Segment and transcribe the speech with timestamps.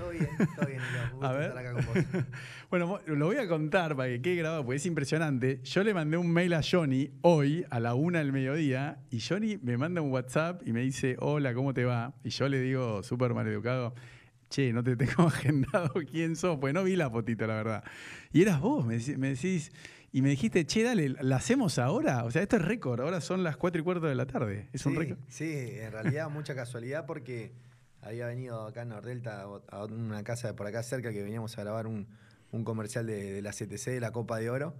[0.00, 1.24] Todo bien, todo bien, Nico.
[1.24, 1.48] A ver.
[1.48, 2.24] estar acá con vos.
[2.70, 5.60] bueno, lo voy a contar para que quede grabado, porque es impresionante.
[5.64, 9.58] Yo le mandé un mail a Johnny hoy a la una del mediodía y Johnny
[9.58, 12.14] me manda un WhatsApp y me dice, hola, ¿cómo te va?
[12.24, 13.94] Y yo le digo, súper mal educado,
[14.48, 17.84] che, no te tengo agendado quién sos, pues no vi la fotito, la verdad.
[18.32, 19.72] Y eras vos, me, me decís,
[20.12, 22.24] y me dijiste, che, dale, ¿la hacemos ahora?
[22.24, 24.68] O sea, esto es récord, ahora son las cuatro y cuarto de la tarde.
[24.72, 25.18] Es un récord.
[25.28, 27.52] sí, en realidad mucha casualidad porque
[28.02, 31.62] había venido acá en Nordelta a una casa de por acá cerca que veníamos a
[31.62, 32.06] grabar un,
[32.52, 34.74] un comercial de, de la CTC, de la Copa de Oro.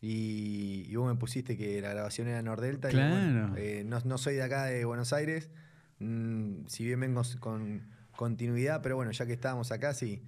[0.00, 2.88] Y, y vos me pusiste que la grabación era en Nordelta.
[2.90, 3.14] y Claro.
[3.14, 5.50] bueno, eh, no, no soy de acá de Buenos Aires,
[5.98, 10.22] mm, si bien vengo con continuidad, pero bueno, ya que estábamos acá, sí,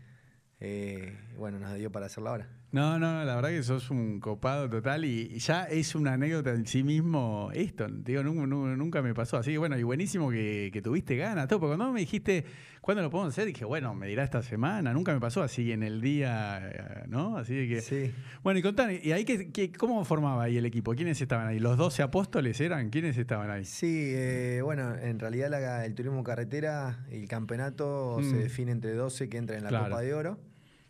[0.60, 2.48] eh, bueno, nos dio para hacerla ahora.
[2.72, 6.50] No, no, la verdad que sos un copado total y y ya es una anécdota
[6.50, 7.86] en sí mismo esto.
[7.88, 9.52] Digo, nunca, me pasó así.
[9.52, 11.60] que Bueno, y buenísimo que, que tuviste ganas, todo.
[11.60, 12.44] Porque cuando me dijiste,
[12.80, 13.46] ¿cuándo lo podemos hacer?
[13.46, 14.92] Dije, bueno, me dirá esta semana.
[14.92, 17.38] Nunca me pasó así en el día, eh, ¿no?
[17.38, 17.80] Así que.
[17.80, 18.12] Sí.
[18.42, 20.94] Bueno, y contame, ¿y ahí qué- cómo formaba ahí el equipo?
[20.94, 21.58] ¿Quiénes estaban ahí?
[21.60, 22.90] ¿Los 12 apóstoles eran?
[22.90, 23.64] ¿Quiénes estaban ahí?
[23.64, 28.38] Sí, eh, bueno, en realidad la- el turismo carretera, el campeonato se Mm.
[28.38, 29.84] define entre 12 que entran en la Claro.
[29.86, 30.38] Copa de Oro,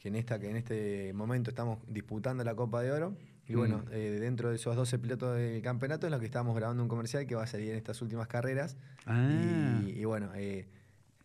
[0.06, 3.16] que en esta que en este momento estamos disputando la Copa de Oro.
[3.48, 3.58] Y Mm.
[3.58, 6.88] bueno, eh, dentro de esos 12 pilotos del campeonato es lo que estamos grabando un
[6.88, 8.76] comercial que va a salir en estas últimas carreras.
[9.04, 9.80] Ah.
[9.84, 10.68] Y, y bueno, eh,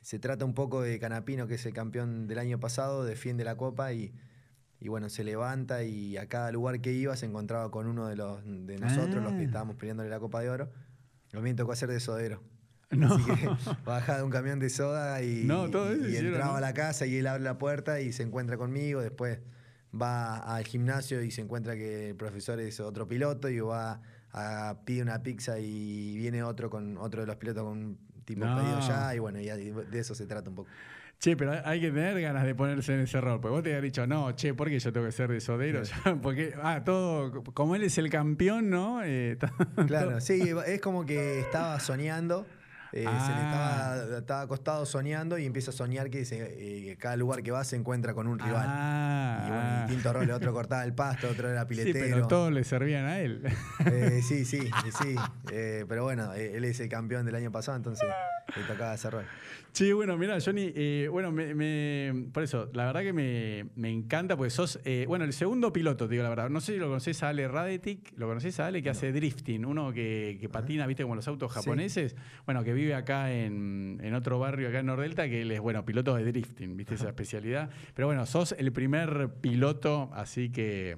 [0.02, 3.56] se trata un poco de Canapino, que es el campeón del año pasado, defiende la
[3.56, 4.14] Copa y,
[4.80, 8.16] y bueno, se levanta y a cada lugar que iba se encontraba con uno de
[8.16, 9.38] los de nosotros, los Ah.
[9.38, 10.70] que estábamos peleándole la Copa de Oro.
[11.34, 12.42] Mí me tocó hacer de sodero.
[12.92, 13.16] No.
[13.16, 13.50] Así que
[13.86, 16.58] bajaba de un camión de soda y, No, todo eso y hicieron, entraba ¿no?
[16.58, 19.02] a la casa y él abre la puerta y se encuentra conmigo.
[19.02, 19.40] Después
[20.00, 24.02] va al gimnasio y se encuentra que el profesor es otro piloto y va
[24.34, 28.46] a pide una pizza y viene otro con otro de los pilotos con un tipo
[28.46, 28.56] No.
[28.58, 30.70] pedido ya y bueno, y de eso se trata un poco.
[31.20, 33.40] Che, pero hay que tener ganas de ponerse en ese rol.
[33.40, 35.84] Porque vos te habías dicho, no, che, ¿por qué yo tengo que ser de sodero?
[36.24, 39.04] Porque, ah, todo, como él es el campeón, ¿no?
[39.04, 39.38] Eh,
[39.88, 42.48] Claro, sí, es como que estaba soñando.
[42.94, 43.96] Eh, se le Ah.
[44.02, 47.64] estaba, estaba acostado soñando y empieza a soñar que se- eh, cada lugar que va
[47.64, 48.66] se encuentra con un rival.
[48.68, 50.36] Ah, y bueno, distintos roles.
[50.36, 52.16] Otro cortaba el pasto, otro era Sí, piletero.
[52.16, 53.44] pero todos le servían a él.
[53.86, 54.70] Eh, sí, sí,
[55.02, 55.16] sí.
[55.52, 58.08] eh, pero bueno, eh, él es el campeón del año pasado, entonces
[58.56, 59.26] le tocaba rol.
[59.72, 63.90] Sí, bueno, mira, Johnny, eh, bueno, me, me- por eso, la verdad que me, me
[63.90, 66.50] encanta, porque sos, eh, bueno, el segundo piloto, te digo la verdad.
[66.50, 69.66] No sé si lo conoces a Ale Radetic, lo conoces a Ale que hace drifting,
[69.66, 71.60] uno que, que patina, viste, como los autos Sí.
[71.60, 72.18] japoneses.
[72.46, 75.86] Bueno, que vive acá en, en otro barrio, acá en Nordelta, que él es, bueno,
[75.86, 77.70] piloto de drifting, viste, esa especialidad.
[77.94, 80.98] Pero bueno, sos el primer piloto, así que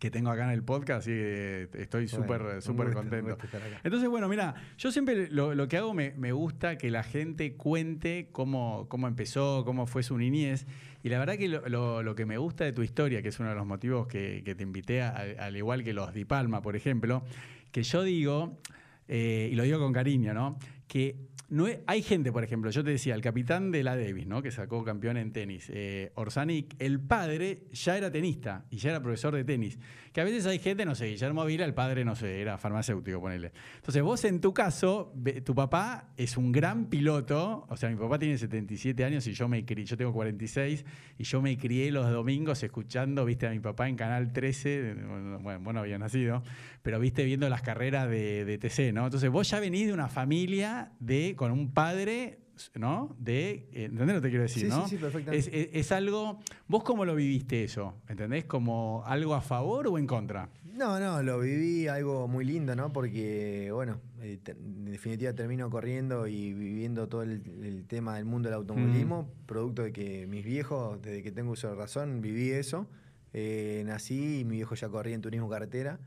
[0.00, 3.36] que tengo acá en el podcast, que estoy súper súper contento.
[3.84, 7.52] Entonces, bueno, mira, yo siempre lo, lo que hago me, me gusta que la gente
[7.54, 10.66] cuente cómo, cómo empezó, cómo fue su niñez.
[11.02, 13.38] Y la verdad que lo, lo- lo que me gusta de tu historia, que es
[13.40, 16.60] uno de los motivos que, que te invité, a- al igual que los Di Palma,
[16.62, 17.22] por ejemplo,
[17.70, 18.58] que yo digo,
[19.06, 20.58] eh, y lo digo con cariño, ¿no?
[20.90, 24.40] Que no hay gente, por ejemplo, yo te decía, el capitán de la Davis, ¿no?
[24.40, 29.02] Que sacó campeón en tenis, eh, Orsanic, el padre ya era tenista y ya era
[29.02, 29.76] profesor de tenis.
[30.12, 33.20] Que a veces hay gente, no sé, Guillermo Vila, el padre, no sé, era farmacéutico,
[33.20, 33.52] ponele.
[33.76, 35.12] Entonces, vos en tu caso,
[35.44, 39.48] tu papá es un gran piloto, o sea, mi papá tiene 77 años y yo
[39.48, 40.84] me crié, yo tengo 46
[41.18, 44.94] y yo me crié los domingos escuchando, viste, a mi papá en Canal 13,
[45.40, 46.44] bueno, vos no habías nacido,
[46.82, 49.06] pero viste viendo las carreras de, de TC, ¿no?
[49.06, 52.38] Entonces, vos ya venís de una familia de, con un padre,
[52.74, 53.14] ¿no?
[53.18, 54.84] De, eh, ¿entendés lo que te quiero decir, Sí, no?
[54.84, 55.36] sí, sí, perfectamente.
[55.38, 58.44] Es, es- es algo, vos cómo lo viviste eso, ¿entendés?
[58.44, 60.48] ¿Como algo a favor o en contra?
[60.74, 62.90] No, no, lo viví algo muy lindo, ¿no?
[62.92, 68.48] Porque, bueno, eh, en definitiva termino corriendo y viviendo todo el, el tema del mundo
[68.48, 72.86] del automovilismo, producto de que mis viejos, desde que tengo uso de razón, viví eso.
[73.34, 76.00] Eh, nací y mi viejo ya corría en turismo carretera.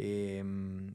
[0.00, 0.44] Eh,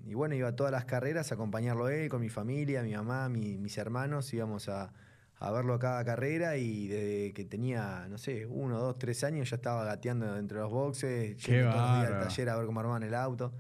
[0.08, 3.28] y bueno, iba a todas las carreras a acompañarlo él, con mi familia, mi mamá,
[3.28, 4.94] mi- mis hermanos, íbamos a,
[5.40, 9.50] a verlo a cada carrera y desde que tenía, no sé, uno, dos, tres años
[9.50, 12.66] ya estaba gateando dentro de los boxes, yendo todos los días al taller a ver
[12.66, 13.54] cómo armaban el auto.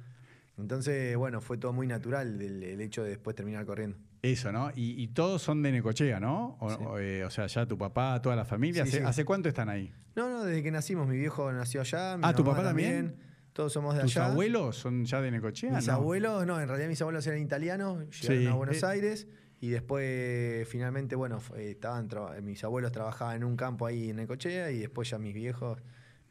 [0.57, 3.97] Entonces, bueno, fue todo muy natural el, el hecho de después terminar corriendo.
[4.21, 4.71] Eso, ¿no?
[4.75, 6.55] Y, y todos son de Necochea, ¿no?
[6.61, 6.77] O, Sí.
[6.87, 8.83] o, eh, o sea, ya tu papá, toda la familia.
[8.85, 9.03] Sí, ¿Hace, sí.
[9.05, 9.91] hace cuánto están ahí?
[10.15, 12.15] No, no, desde que nacimos, mi viejo nació allá.
[12.15, 13.15] Mi Ah, ¿tu papá también?
[13.53, 14.31] Todos somos de ¿Tus allá.
[14.31, 15.71] abuelos son ya de Necochea?
[15.75, 15.93] Mis no?
[15.93, 18.47] abuelos, no, en realidad mis abuelos eran italianos, llegaron Sí.
[18.47, 18.85] a Buenos Eh.
[18.87, 19.27] Aires
[19.59, 24.15] y después finalmente, bueno, fue- estaban traba- mis abuelos trabajaban en un campo ahí en
[24.17, 25.79] Necochea y después ya mis viejos,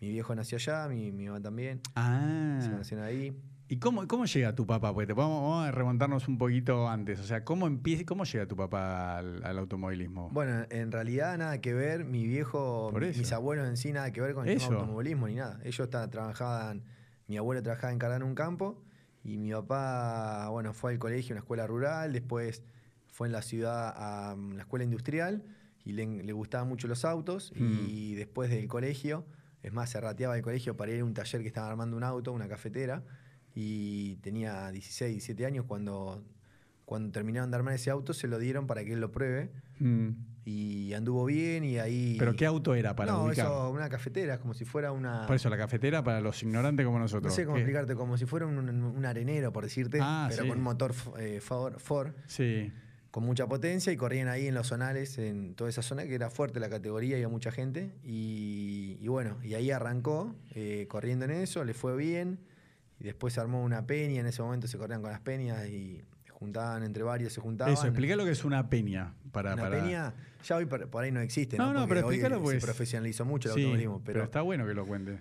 [0.01, 2.59] mi viejo nació allá, mi, mi mamá también, se Ah.
[2.77, 3.37] nacieron ahí.
[3.69, 4.93] ¿Y cómo, cómo llega tu papá?
[4.93, 7.19] Pues te vamos, vamos a remontarnos un poquito antes.
[7.21, 10.29] O sea, ¿cómo empieza, cómo llega tu papá al, al automovilismo?
[10.31, 14.35] Bueno, en realidad nada que ver, mi viejo, mis abuelos en sí nada que ver
[14.35, 15.59] con el automovilismo ni nada.
[15.65, 16.83] Ellos trabajaban,
[17.33, 18.79] mi abuelo trabajaba en Cardán un campo
[19.25, 22.63] y mi papá, bueno, fue al colegio, una escuela rural, después
[23.07, 25.43] fue en la ciudad a mm, la escuela industrial
[25.83, 27.87] y le, le gustaban mucho los autos Mm.
[27.89, 29.25] y después del colegio,
[29.63, 32.05] es más, se rateaba el colegio para ir a un taller que estaba armando un
[32.05, 33.03] auto, una cafetera
[33.55, 36.23] y tenía 16, 17 años cuando...
[36.85, 40.11] Cuando terminaron de armar ese auto, se lo dieron para que él lo pruebe Mm.
[40.45, 42.17] Y anduvo bien y ahí...
[42.19, 43.47] ¿Pero qué auto era para no, ubicar?
[43.47, 45.27] eso, una cafetera, es como si fuera una...
[45.27, 47.33] Por eso, la cafetera para los ignorantes como no nosotros.
[47.35, 47.61] sé cómo ¿Qué?
[47.63, 50.49] explicarte, como si fuera un, un arenero, por decirte, Ah, pero sí.
[50.49, 52.73] con un motor eh, Ford, Ford, Sí.
[53.13, 56.29] con mucha potencia y corrían ahí en los zonales, en toda esa zona que era
[56.31, 57.93] fuerte la categoría, iba mucha gente.
[58.03, 62.41] Y, y bueno, y ahí arrancó eh, corriendo en eso, le fue bien.
[62.99, 66.03] Y después se armó una peña, en ese momento se corrían con las peñas y
[66.43, 67.73] juntaban entre varios, se juntaban.
[67.73, 69.15] Eso, explica lo que es una peña.
[69.33, 69.83] Para, Una para...
[69.83, 70.15] peña,
[70.47, 71.87] ya hoy por, por ahí no existe, No, ¿no?
[71.89, 72.61] pero hoy explícalo, pues.
[72.61, 74.03] se profesionalizó mucho el Sí, automovilismo.
[74.05, 75.19] pero está bueno que lo cuente.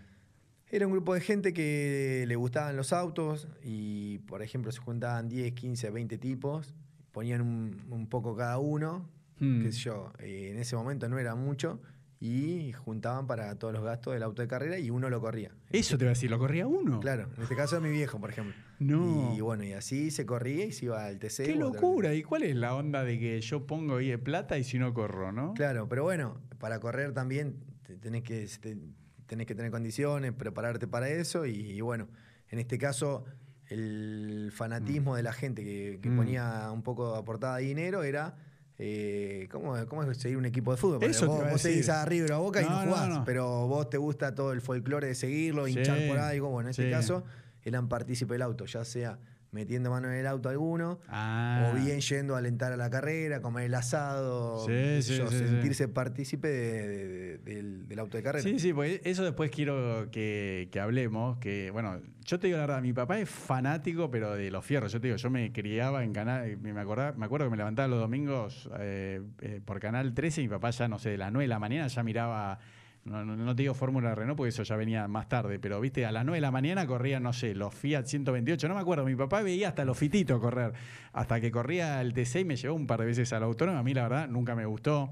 [0.69, 5.29] Era un grupo de gente que le gustaban los autos y, por ejemplo, se juntaban
[5.29, 6.73] 10, 15, 20 tipos,
[7.11, 9.09] ponían un, un poco cada uno,
[9.39, 9.63] Hmm.
[9.63, 11.81] qué sé yo, eh, en ese momento no era mucho,
[12.23, 15.51] y juntaban para todos los gastos del auto de carrera y uno lo corría.
[15.71, 16.99] Eso te voy a decir, ¿lo corría uno?
[16.99, 18.53] Claro, en este caso mi viejo, por ejemplo.
[18.77, 19.33] No.
[19.35, 21.45] Y bueno, y así se corría y se iba al TC.
[21.45, 22.13] ¡Qué locura!
[22.13, 24.93] ¿Y cuál es la onda de que yo pongo ahí de plata y si no
[24.93, 25.55] corro, no?
[25.55, 28.77] Claro, pero bueno, para correr también te- tenés que, te-
[29.25, 32.07] tenés que tener condiciones, prepararte para eso y, y bueno,
[32.49, 33.25] en este caso
[33.69, 36.17] el fanatismo de la gente que, que Mm.
[36.17, 38.35] ponía un poco aportada de dinero era...
[38.83, 41.03] eh, ¿cómo, ¿Cómo es seguir un equipo de fútbol?
[41.03, 43.23] Eso vos, vos seguís a River o a Boca y No, jugás, no.
[43.23, 46.49] pero vos te gusta todo el folclore de seguirlo, Sí, hinchar por algo.
[46.49, 46.89] Bueno, en este sí.
[46.91, 47.23] caso
[47.63, 49.19] eran partícipes del auto, ya sea
[49.51, 51.69] metiendo mano en el auto alguno, Ah.
[51.71, 55.17] o bien yendo a alentar a la carrera, comer el asado, Sí, qué sé sí,
[55.17, 55.47] yo, sí, sí.
[55.47, 58.43] sentirse partícipe de- de- de- del, del auto de carrera.
[58.43, 61.37] Sí, sí, porque eso después quiero que, que hablemos.
[61.39, 64.91] Que, bueno, yo te digo la verdad, mi papá es fanático, pero de los fierros.
[64.93, 67.89] Yo te digo, yo me criaba en canal, me, acordaba- me acuerdo que me levantaba
[67.89, 71.31] los domingos eh, eh, por Canal 13 y mi papá ya, no sé, de las
[71.31, 72.59] 9 de la mañana ya miraba.
[73.03, 76.05] No, no, no te digo Fórmula Renault porque eso ya venía más tarde, pero viste,
[76.05, 79.03] a las 9 de la mañana corrían, no sé, los Fiat 128, no me acuerdo,
[79.05, 80.71] mi papá veía hasta los fititos correr,
[81.11, 83.83] hasta que corría el TC y me llevó un par de veces al autónomo, a
[83.83, 85.09] mí la verdad nunca me gustó.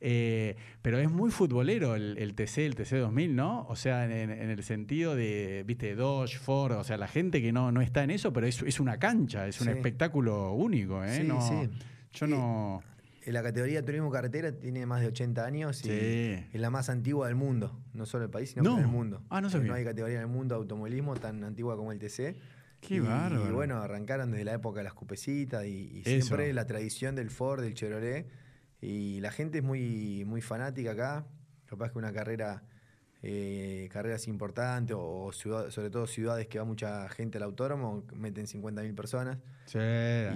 [0.00, 3.66] Eh, pero es muy futbolero el, el TC, el TC 2000, ¿no?
[3.68, 7.50] O sea, en, en el sentido de, viste, Dodge, Ford, o sea, la gente que
[7.52, 9.72] no, no está en eso, pero es, es una cancha, es un Sí.
[9.72, 11.18] espectáculo único, ¿eh?
[11.20, 11.68] Sí, No- sí.
[12.12, 12.82] Yo no...
[13.32, 16.46] la categoría de turismo carretera tiene más de 80 años y Sí.
[16.52, 18.76] es la más antigua del mundo, no solo del país, sino No.
[18.76, 19.22] del mundo.
[19.30, 19.74] Ah, no Eh, sabía.
[19.74, 22.36] hay categoría en el mundo de automovilismo tan antigua como el TC.
[22.80, 23.48] Qué y, bárbaro.
[23.48, 27.62] Y bueno, arrancaron desde la época de las cupecitas y, siempre la tradición del Ford,
[27.62, 28.28] del Chevrolet.
[28.80, 31.26] Y la gente es muy, muy fanática acá.
[31.64, 32.62] Capaz que una carrera,
[33.28, 38.04] eh, carreras importantes, o, o ciudad- sobre todo ciudades que va mucha gente al autódromo,
[38.14, 39.38] meten 50.000 personas.
[39.64, 39.78] Sí.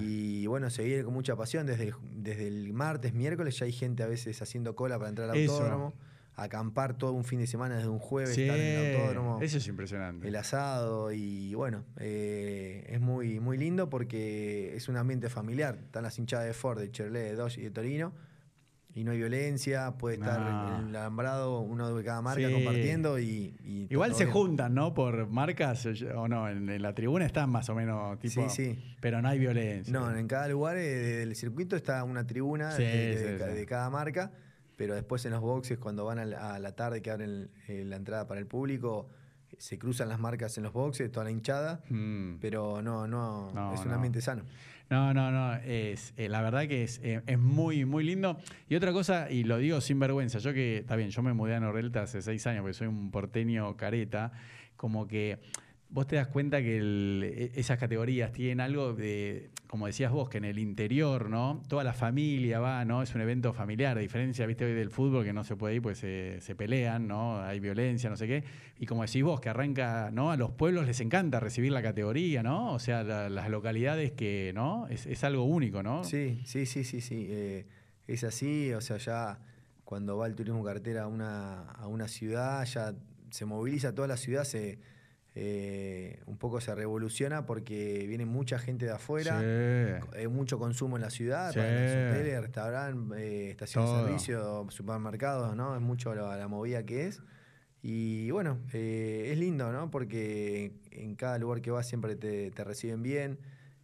[0.00, 1.66] Y bueno, se viene con mucha pasión.
[1.66, 5.30] Desde el, desde el martes, miércoles, ya hay gente a veces haciendo cola para entrar
[5.30, 5.52] al Eso.
[5.54, 5.94] autódromo.
[6.34, 9.58] Acampar todo un fin de semana desde un jueves, Sí, estar en el autódromo eso
[9.58, 10.26] es impresionante.
[10.26, 15.78] el asado y bueno, eh, es muy, muy lindo porque es un ambiente familiar.
[15.84, 18.12] Están las hinchadas de Ford, de Chevrolet, de Dodge y de Torino
[18.94, 20.78] y no hay violencia, puede estar No.
[20.80, 22.52] en el alambrado uno de cada marca Sí.
[22.52, 23.54] compartiendo y...
[23.64, 24.32] y Igual se bien.
[24.34, 24.92] juntan, ¿no?
[24.94, 28.48] Por marcas o no, en, en la tribuna están más o menos tipo.
[28.48, 28.94] Sí, sí.
[29.00, 29.92] Pero no hay violencia.
[29.92, 30.82] No, en cada lugar eh,
[31.18, 34.32] del circuito está una tribuna Sí, de, cada marca,
[34.76, 37.84] pero después en los boxes, cuando van a la, a la tarde que abren eh,
[37.86, 39.08] la entrada para el público,
[39.58, 42.36] se cruzan las marcas en los boxes, toda la hinchada, Mm.
[42.40, 43.94] pero no, no, No, es un no.
[43.94, 44.42] ambiente sano.
[44.90, 45.54] No, no, no.
[45.54, 48.38] Es, eh, la verdad que es, eh, es muy, muy lindo.
[48.68, 51.54] Y otra cosa, y lo digo sin vergüenza, yo que, está bien, yo me mudé
[51.54, 54.32] a Nordelta hace seis años porque soy un porteño careta,
[54.76, 55.38] como que
[55.92, 60.38] vos te das cuenta que e- esas categorías tienen algo de, como decías vos, que
[60.38, 61.62] en el interior, ¿no?
[61.68, 63.02] Toda la familia va, ¿no?
[63.02, 65.82] Es un evento familiar, a diferencia, viste, hoy del fútbol que no se puede ir,
[65.82, 67.40] pues se, pelean, ¿no?
[67.42, 68.44] Hay violencia, no sé qué.
[68.78, 70.30] Y como decís vos, que arranca, ¿no?
[70.30, 72.72] A los pueblos les encanta recibir la categoría, ¿no?
[72.72, 74.86] O sea, la- las localidades que, ¿no?
[74.88, 76.04] Es, es algo único, ¿no?
[76.04, 77.26] Sí, sí, sí, sí, sí.
[77.30, 77.66] eh,
[78.06, 79.38] es así, o sea, ya
[79.84, 82.94] cuando va el turismo carretera a una, a una ciudad, ya
[83.30, 84.78] se moviliza toda la ciudad, se
[85.34, 90.16] eh, un poco se revoluciona porque viene mucha gente de afuera, Sí.
[90.18, 91.58] hay mucho consumo en la ciudad, Sí.
[91.60, 95.74] hoteles, restaurantes, eh, estaciones de servicio, supermercados, ¿no?
[95.76, 97.22] Es mucho la, la movida que es.
[97.82, 99.90] Y bueno, eh, es lindo, ¿no?
[99.90, 103.38] Porque en cada lugar que vas siempre te, te reciben bien.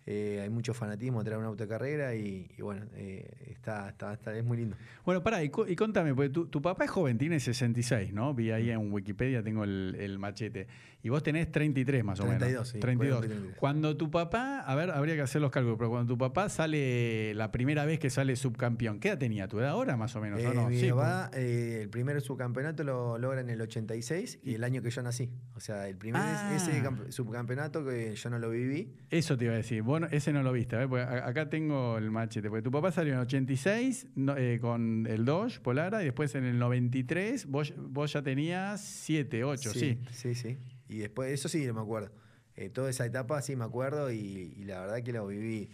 [0.08, 4.12] eh, hay mucho fanatismo de una auto de carrera y, y bueno, eh, está, está,
[4.12, 4.76] está- es muy lindo.
[5.04, 8.32] Bueno, pará, y, y contame, porque tu, tu papá es joven, tiene 66, ¿no?
[8.32, 10.68] Vi ahí en Wikipedia, tengo el, el machete.
[11.06, 12.68] Y vos tenés 33 más o 32, menos.
[12.68, 12.98] sí, 32.
[12.98, 13.60] voy a cumplir 33.
[13.60, 17.32] Cuando tu papá, a ver, habría que hacer los cálculos, pero cuando tu papá sale,
[17.34, 19.46] la primera vez que sale subcampeón, ¿qué edad tenía?
[19.46, 20.40] ¿Tu edad ahora más o menos?
[20.40, 20.68] Eh, ¿o no?
[20.68, 24.82] mi Sí, papá, eh, el primer subcampeonato lo logra en el 86 y el año
[24.82, 25.30] que yo nací.
[25.54, 26.54] O sea, el primer Ah.
[26.56, 28.92] ese camp- subcampeonato que yo no lo viví.
[29.08, 29.82] Eso te iba a decir.
[29.82, 30.88] Bueno, ese no lo viste, ¿ves?
[30.88, 32.48] Porque acá tengo el machete.
[32.48, 36.42] Porque tu papá salió en 86 no, eh, con el Dodge Polara y después en
[36.46, 40.00] el 93 vos, vos ya tenías 7, 8, sí.
[40.10, 40.56] Sí, sí.
[40.88, 42.10] Y después, eso sí, me acuerdo.
[42.54, 44.18] Eh, toda esa etapa sí me acuerdo y,
[44.56, 45.68] y la verdad que lo viví.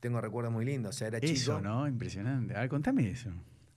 [0.00, 0.94] Tengo recuerdos muy lindos.
[0.96, 1.32] O sea, era chico.
[1.32, 1.86] Eso, ¿no?
[1.88, 2.54] Impresionante.
[2.56, 3.30] A ver, contame eso.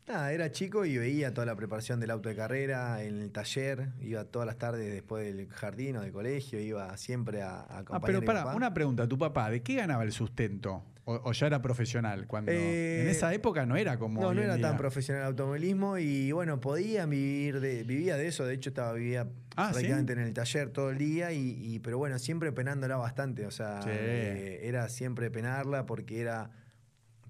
[0.08, 3.90] Nada, era chico y veía toda la preparación del auto de carrera en el taller.
[4.02, 6.60] Iba todas las tardes después del jardín o del colegio.
[6.60, 8.56] Iba siempre a, a acompañar Ah, pero a mi para, papá.
[8.56, 9.08] una pregunta.
[9.08, 10.84] ¿Tu papá de qué ganaba el sustento?
[11.06, 12.28] ¿O, o ya era profesional?
[12.28, 15.98] cuando Eh, En esa época no era como No, no era tan profesional el automovilismo
[15.98, 19.74] y bueno, podía vivir de, vivía de eso, de hecho estaba vivía Ah, ¿sí?
[19.74, 23.52] prácticamente en el taller todo el día y, y- pero bueno, siempre penándola bastante, o
[23.52, 23.90] sea, Sí.
[23.92, 26.50] eh, era siempre penarla porque era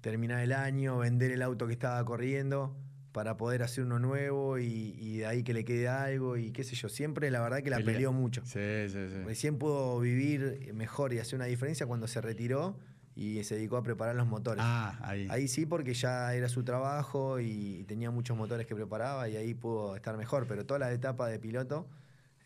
[0.00, 2.76] terminar el año, vender el auto que estaba corriendo
[3.12, 6.64] para poder hacer uno nuevo y, y de ahí que le quede algo y qué
[6.64, 8.42] sé yo, siempre la verdad que la peleó mucho.
[8.44, 9.22] Sí, sí, sí.
[9.24, 12.76] Recién pudo vivir mejor y hacer una diferencia cuando se retiró
[13.14, 14.64] y se dedicó a preparar los motores.
[14.66, 15.28] Ah, ahí.
[15.30, 19.54] Ahí sí, porque ya era su trabajo y tenía muchos motores que preparaba y ahí
[19.54, 20.46] pudo estar mejor.
[20.48, 21.88] Pero toda la etapa de piloto,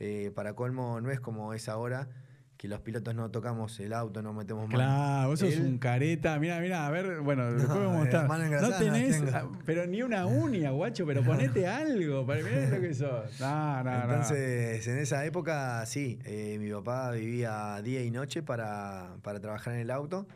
[0.00, 2.08] eh, para colmo, no es como es ahora,
[2.56, 4.78] que los pilotos no tocamos el auto, no metemos mano.
[4.78, 6.36] Claro, vos sos Él- un careta.
[6.40, 8.60] Mira, mira, a ver, bueno, después vamos a eh, mostrar.
[8.60, 9.22] No tenés,
[9.64, 12.26] pero ni una uña, guacho, pero ponete algo.
[12.26, 13.30] Para mirá lo que sos.
[13.40, 14.02] No, no, no.
[14.02, 19.74] Entonces, en esa época, sí, eh, mi papá vivía día y noche para, para trabajar
[19.74, 20.26] en el auto.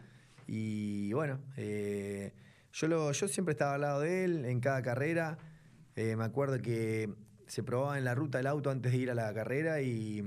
[0.47, 2.33] Y bueno, eh,
[2.73, 5.39] yo, lo, yo siempre estaba al lado de él en cada carrera.
[5.97, 7.11] Eh, me acuerdo que
[7.53, 10.23] se probaba en la ruta el auto antes de ir a la carrera y,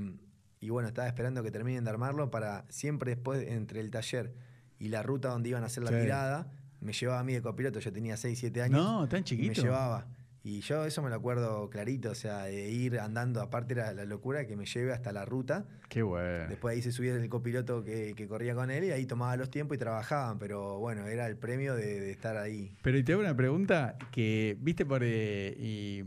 [0.59, 4.31] y bueno, estaba esperando que terminen de armarlo para siempre después, entre el taller
[4.77, 6.01] y la ruta donde iban a hacer la Sí.
[6.01, 6.51] tirada,
[6.81, 8.77] me llevaba a mí de copiloto, yo tenía 6, 7 años.
[8.79, 9.47] No, tan y chiquito.
[9.61, 10.05] me llevaba.
[10.43, 14.05] Y yo eso me lo acuerdo clarito, o sea, de ir andando, aparte era la
[14.05, 15.65] locura que me lleve hasta la ruta.
[15.89, 16.47] Qué bueno.
[16.47, 19.49] Después ahí se subía el copiloto que, que corría con él y ahí tomaba los
[19.49, 22.75] tiempos y trabajaban, pero bueno, era el premio de, de estar ahí.
[22.83, 25.01] Pero y te hago una pregunta que, viste, por.
[25.03, 26.03] eh, y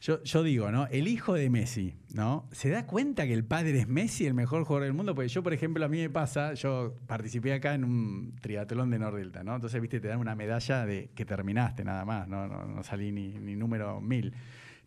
[0.00, 0.86] yo, yo digo, ¿no?
[0.86, 2.48] El hijo de Messi, ¿no?
[2.52, 5.14] ¿Se da cuenta que el padre es Messi, el mejor jugador del mundo?
[5.14, 8.98] Porque yo, por ejemplo, a mí me pasa, yo participé acá en un triatlón de
[9.00, 9.56] Nordelta, ¿no?
[9.56, 13.10] Entonces, viste, te dan una medalla de que terminaste nada más, no, no, no salí
[13.10, 14.34] ni, ni número mil.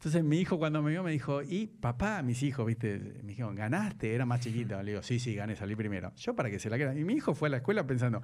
[0.01, 3.53] Entonces mi hijo cuando me vio me dijo, y papá, mis hijos, viste, me dijeron,
[3.53, 4.15] ¿ganaste?
[4.15, 4.81] Era más chiquito.
[4.81, 6.11] Le digo, sí, sí, gané, salí primero.
[6.15, 6.97] Yo para que se la quieran.
[6.97, 8.19] Y mi hijo fue a la escuela pensando,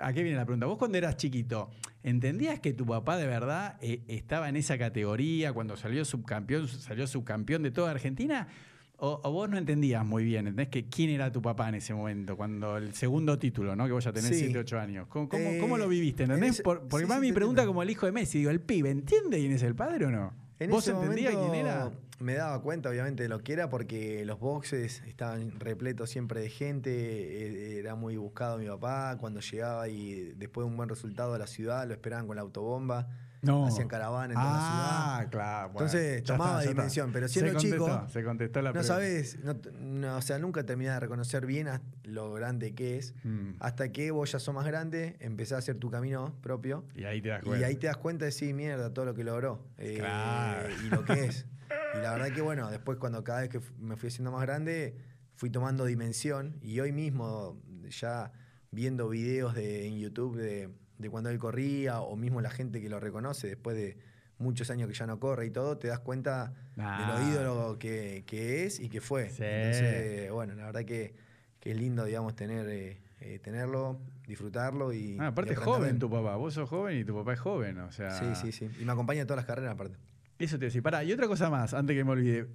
[0.00, 0.66] ¿a qué viene la pregunta?
[0.66, 1.70] Vos cuando eras chiquito,
[2.02, 7.06] ¿entendías que tu papá de verdad eh, estaba en esa categoría cuando salió subcampeón, salió
[7.06, 8.48] subcampeón de toda Argentina?
[8.96, 10.70] O, o vos no entendías muy bien, ¿entendés?
[10.70, 13.86] Que quién era tu papá en ese momento, cuando el segundo título, ¿no?
[13.86, 14.38] Que vos ya tenés Sí.
[14.46, 15.06] 7, 8 años.
[15.08, 16.24] ¿Cómo, cómo, Eh, cómo lo viviste?
[16.24, 16.54] en ¿Entendés?
[16.54, 18.38] ese- Por- porque sí, sí, mi pregunta como el hijo de Messi.
[18.38, 20.41] Digo, ¿el pibe entiende quién es el padre o no?
[20.64, 21.90] En ¿Vos ese entendías quién era?
[22.20, 26.50] Me daba cuenta, obviamente, de lo que era, porque los boxes estaban repletos siempre de
[26.50, 26.90] gente.
[26.92, 29.16] eh, Era muy buscado mi papá.
[29.18, 32.42] Cuando llegaba y después de un buen resultado a la ciudad, lo esperaban con la
[32.42, 33.08] autobomba.
[33.42, 33.66] No.
[33.66, 35.30] Hacían caravana en toda la Ah, ciudad.
[35.32, 35.68] claro.
[35.72, 36.70] bueno, Entonces, ya tomaba está, ya está.
[36.80, 38.94] dimensión, pero Se siendo contestó, chico, Se contestó la No pregunta.
[38.94, 41.68] sabes, no, no, o sea, nunca terminás de reconocer bien
[42.04, 43.14] lo grande que es.
[43.24, 43.54] Mm.
[43.58, 46.84] Hasta que vos ya sos más grande, empezás a hacer tu camino propio.
[46.94, 47.66] Y ahí te das Y cuenta.
[47.66, 49.66] ahí te das cuenta de sí, mierda, todo lo que logró.
[49.76, 50.68] eh, Claro.
[50.84, 51.46] Y lo que es.
[51.94, 54.94] Y la verdad que bueno, después cuando cada vez que me fui haciendo más grande,
[55.34, 56.56] fui tomando dimensión.
[56.62, 58.30] Y hoy mismo, ya
[58.70, 60.70] viendo videos de, en YouTube de,
[61.02, 63.98] de cuando él corría, o mismo la gente que lo reconoce después de
[64.38, 67.14] muchos años que ya no corre y todo, te das cuenta Ah.
[67.20, 69.28] de lo ídolo que, que es y que fue.
[69.28, 69.42] Sí.
[69.44, 71.14] Entonces, bueno, la verdad que,
[71.60, 75.16] que es lindo, digamos, tener, eh, eh, tenerlo, disfrutarlo y.
[75.20, 76.34] Ah, aparte y es joven tu papá.
[76.36, 77.78] Vos sos joven y tu papá es joven.
[77.80, 78.10] O sea.
[78.18, 78.70] Sí, sí, sí.
[78.80, 79.96] Y me acompaña en todas las carreras, aparte.
[80.38, 80.82] Eso te decía.
[80.82, 82.46] Pará, y otra cosa más, antes que me olvide.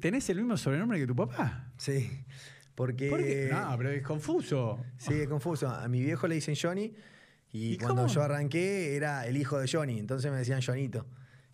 [0.00, 1.70] ¿Tenés el mismo sobrenombre que tu papá?
[1.76, 2.10] Sí.
[2.74, 3.08] Porque.
[3.10, 3.20] ¿Por?
[3.20, 4.80] No, pero es confuso.
[4.96, 5.68] Sí, es confuso.
[5.68, 6.92] A mi viejo le dicen Johnny
[7.56, 8.14] y, ¿Y cuando cómo?
[8.14, 11.06] yo arranqué era el hijo de Johnny, entonces me decían Johnito.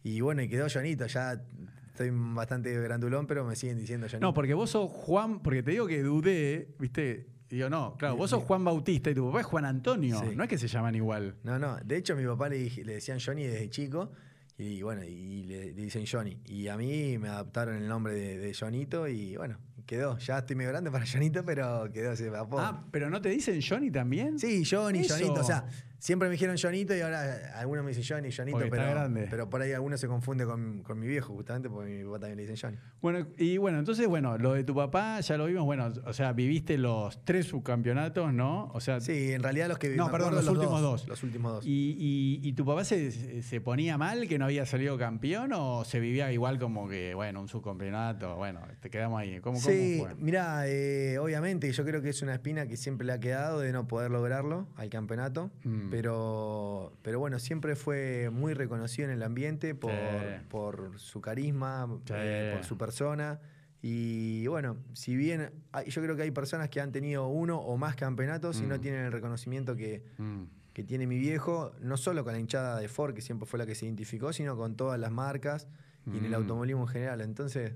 [0.02, 1.06] Y bueno, y quedó Johnito.
[1.06, 1.40] Ya
[1.88, 4.26] estoy bastante grandulón, pero me siguen diciendo Johnito.
[4.26, 7.28] No, porque vos sos Juan, porque te digo que dudé, ¿viste?
[7.50, 10.18] Y Digo, no, claro, vos sos Juan Bautista y tu papá es Juan Antonio.
[10.20, 10.34] Sí.
[10.34, 11.36] No es que se llaman igual.
[11.44, 11.76] No, no.
[11.84, 14.10] De hecho, a mi papá le, dije- le decían Johnny desde chico.
[14.56, 16.38] Y bueno, y le, le dicen Johnny.
[16.46, 20.16] Y a mí me adaptaron el nombre de, de Johnito y bueno, quedó.
[20.18, 22.60] Ya estoy medio grande para Johnito, pero quedó ese apodo.
[22.62, 24.38] Ah, pero ¿no te dicen Johnny también?
[24.38, 25.14] Sí, Johnny, Eso.
[25.18, 25.40] Johnito.
[25.40, 25.66] O sea,
[26.02, 29.28] siempre me dijeron Johnito y ahora algunos me dicen Johnny, Johnito, Porque está pero, grande.
[29.30, 32.38] pero por ahí algunos se confunde con, con mi viejo, justamente porque mi papá también
[32.38, 32.76] le dicen Johnny.
[33.00, 36.32] Bueno, y bueno, entonces, bueno, lo de tu papá ya lo vimos, bueno, o sea,
[36.32, 38.68] viviste los tres subcampeonatos, ¿no?
[38.74, 41.06] O sea, Sí, en realidad los que No, perdón, los últimos dos.
[41.06, 41.66] Los últimos dos.
[41.66, 41.96] ¿Y,
[42.42, 46.00] y- y tu papá se, se ponía mal que no había salido campeón o se
[46.00, 49.38] vivía igual como que, bueno, un subcampeonato, bueno, te quedamos ahí?
[49.40, 50.16] ¿Cómo, cómo Sí, fue?
[50.16, 53.70] mira, eh, obviamente yo creo que es una espina que siempre le ha quedado de
[53.72, 55.91] no poder lograrlo al campeonato, Mm.
[55.96, 60.46] Pero, pero bueno, siempre fue muy reconocido en el ambiente por, Sí.
[60.48, 62.12] por su carisma, Sí.
[62.16, 63.40] eh, por su persona.
[63.82, 67.76] Y bueno, si bien hay- yo creo que hay personas que han tenido uno o
[67.76, 68.80] más campeonatos y no Mm.
[68.80, 70.44] tienen el reconocimiento que, Mm.
[70.72, 73.66] que tiene mi viejo, no solo con la hinchada de Ford, que siempre fue la
[73.66, 75.68] que se identificó, sino con todas las marcas
[76.06, 76.34] y en el Mm.
[76.34, 77.20] automovilismo en general.
[77.20, 77.74] Entonces,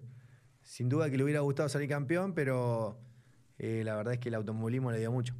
[0.63, 2.99] sin duda que le hubiera gustado salir campeón, pero
[3.59, 5.35] eh, la verdad es que el automovilismo le dio mucho.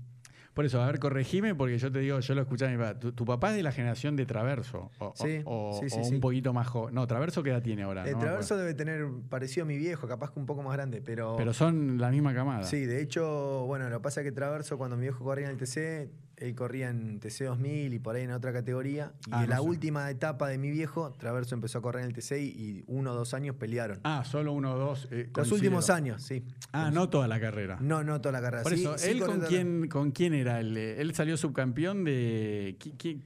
[0.57, 2.99] Por eso, a ver, corregime, porque yo te digo, yo lo escuché a mi papá.
[2.99, 4.91] Tu, tu papá es de la generación de Traverso.
[4.99, 6.95] O, Sí, o, sí, sí, o un poquito más joven.
[6.95, 8.07] No, Traverso, ¿qué edad tiene ahora?
[8.07, 10.73] el No me Traverso debe tener parecido a mi viejo, capaz que un poco más
[10.73, 11.37] grande, pero...
[11.37, 12.63] Pero son la misma camada.
[12.63, 15.51] Sí, de hecho, bueno, lo que pasa es que Traverso, cuando mi viejo corría en
[15.51, 19.13] el TC, él corría en TC 2000 y por ahí en otra categoría.
[19.27, 19.63] Y Ah, en no la sé.
[19.63, 23.15] última etapa de mi viejo, Traverso empezó a correr en el TC y, uno o
[23.15, 24.01] dos años pelearon.
[24.05, 25.09] Ah, solo uno o dos.
[25.11, 26.45] eh, Los últimos años, sí.
[26.73, 27.79] Ah, no toda la carrera.
[27.81, 28.63] No, no toda la carrera.
[28.65, 30.61] Por eso, sí ¿él con la- quién, con quién era?
[30.61, 32.77] Él, Eh, él salió subcampeón de.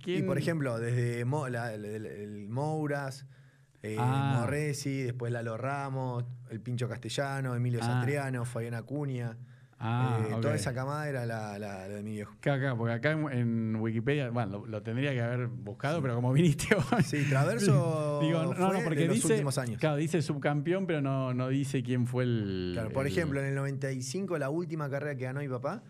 [0.06, 3.26] Y por ejemplo, desde Mo- la- el, el- el Mouras,
[3.82, 4.36] eh, Ah.
[4.40, 7.86] Morresi, después Lalo Ramos, el Pincho Castellano, Emilio Ah.
[7.86, 9.36] Satriano, Fabián Acuña.
[9.82, 10.34] Ah, eh.
[10.42, 12.34] Toda esa camada era la, la- la de mi viejo.
[12.34, 16.14] Acá, acá, porque acá en, en Wikipedia, bueno, lo, lo tendría que haber buscado, pero
[16.16, 17.02] como viniste hoy.
[17.02, 19.80] Sí, Traverso Digo, no, fue no, porque de los dice, últimos años.
[19.80, 22.70] Claro, dice subcampeón, pero no, no dice quién fue el.
[22.74, 25.82] Claro, por el- ejemplo, en el 95, la última carrera que ganó mi papá,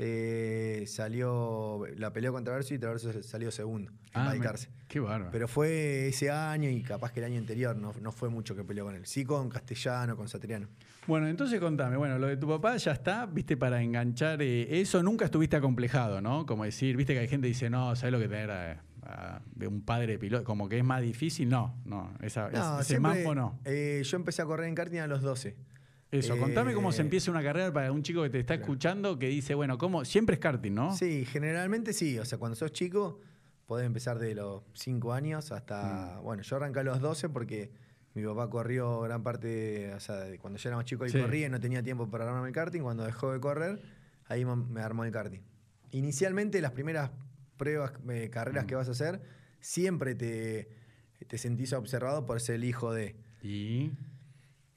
[0.00, 4.68] eh, salió, la peleó con Traverso y Traverso salió segundo en Ah, me- Balcarce.
[4.86, 5.30] Qué bárbaro.
[5.32, 8.64] Pero fue ese año y capaz que el año anterior no, no fue mucho que
[8.64, 9.04] peleó con él.
[9.06, 10.68] Sí con Castellano, con Satriano.
[11.06, 15.02] Bueno, entonces contame, bueno, lo de tu papá ya está, viste, para enganchar eh, eso,
[15.02, 16.46] nunca estuviste acomplejado, ¿no?
[16.46, 19.40] Como decir, viste que hay gente que dice, no, ¿sabes lo que tener a- a-
[19.54, 20.44] de un padre piloto?
[20.44, 23.58] Como que es más difícil, no, no, esa, No, ese siempre, mambo no.
[23.64, 25.56] eh, yo empecé a correr en karting a los 12.
[26.10, 29.18] Eso, contame cómo se eh, empieza una carrera para un chico que te está escuchando
[29.18, 30.04] que dice, bueno, ¿cómo?
[30.06, 30.96] Siempre es karting, ¿no?
[30.96, 32.18] Sí, generalmente sí.
[32.18, 33.20] O sea, cuando sos chico,
[33.66, 36.16] podés empezar de los 5 años hasta.
[36.20, 36.24] Mm.
[36.24, 37.70] Bueno, yo arranqué a los 12 porque
[38.14, 39.92] mi papá corrió gran parte.
[39.92, 41.20] O sea, cuando yo era más chico, él Sí.
[41.20, 42.80] corría y no tenía tiempo para armarme el karting.
[42.80, 43.82] Cuando dejó de correr,
[44.28, 45.40] ahí me- me armó el karting.
[45.90, 47.10] Inicialmente, las primeras
[47.58, 48.66] pruebas, eh, carreras Mm.
[48.66, 49.20] que vas a hacer,
[49.60, 50.70] siempre te,
[51.26, 53.14] te sentís observado por ser el hijo de.
[53.42, 53.90] Y.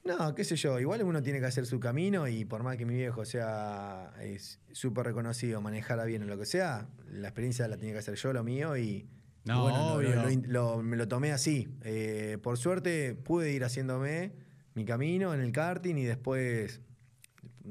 [0.04, 2.86] No, qué sé yo, igual uno tiene que hacer su camino y por más que
[2.86, 7.78] mi viejo sea es súper reconocido, manejara bien o lo que sea, la experiencia la
[7.78, 9.08] tenía que hacer yo, lo mío, y,
[9.46, 10.16] No, bueno, obvio.
[10.16, 10.42] lo- lo-
[10.78, 11.68] lo- me lo tomé así.
[11.84, 14.32] Eh, por suerte pude ir haciéndome
[14.74, 16.82] mi camino en el karting y después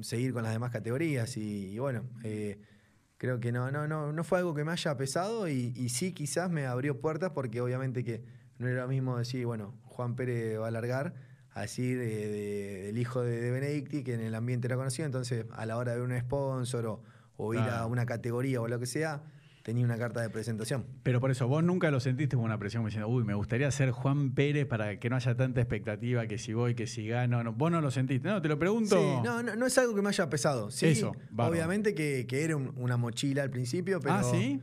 [0.02, 2.60] seguir con las demás categorías y, y bueno, eh,
[3.16, 6.12] creo que no, no, no, no fue algo que me haya pesado y, y sí
[6.12, 8.22] quizás me abrió puertas porque obviamente que
[8.58, 11.14] no era lo mismo decir, bueno, Juan Pérez va a largar
[11.52, 15.06] a decir eh, de- del hijo de, de Benedicti, que en el ambiente era conocido,
[15.06, 17.02] entonces a la hora de ver un sponsor o,
[17.36, 19.22] o ir a una categoría o lo que sea,
[19.62, 20.86] tenía una carta de presentación.
[21.02, 23.90] Pero por eso, vos nunca lo sentiste como una presión, diciendo, uy, me gustaría ser
[23.90, 27.42] Juan Pérez para que no haya tanta expectativa, que si voy, que si gano.
[27.44, 28.26] No, vos no lo sentiste.
[28.28, 28.96] No, te lo pregunto.
[28.96, 30.70] Sí, no, no, no es algo que me haya pesado.
[30.70, 34.60] Sí, Eso, obviamente que, que era un- una mochila al principio, pero ah, ¿sí?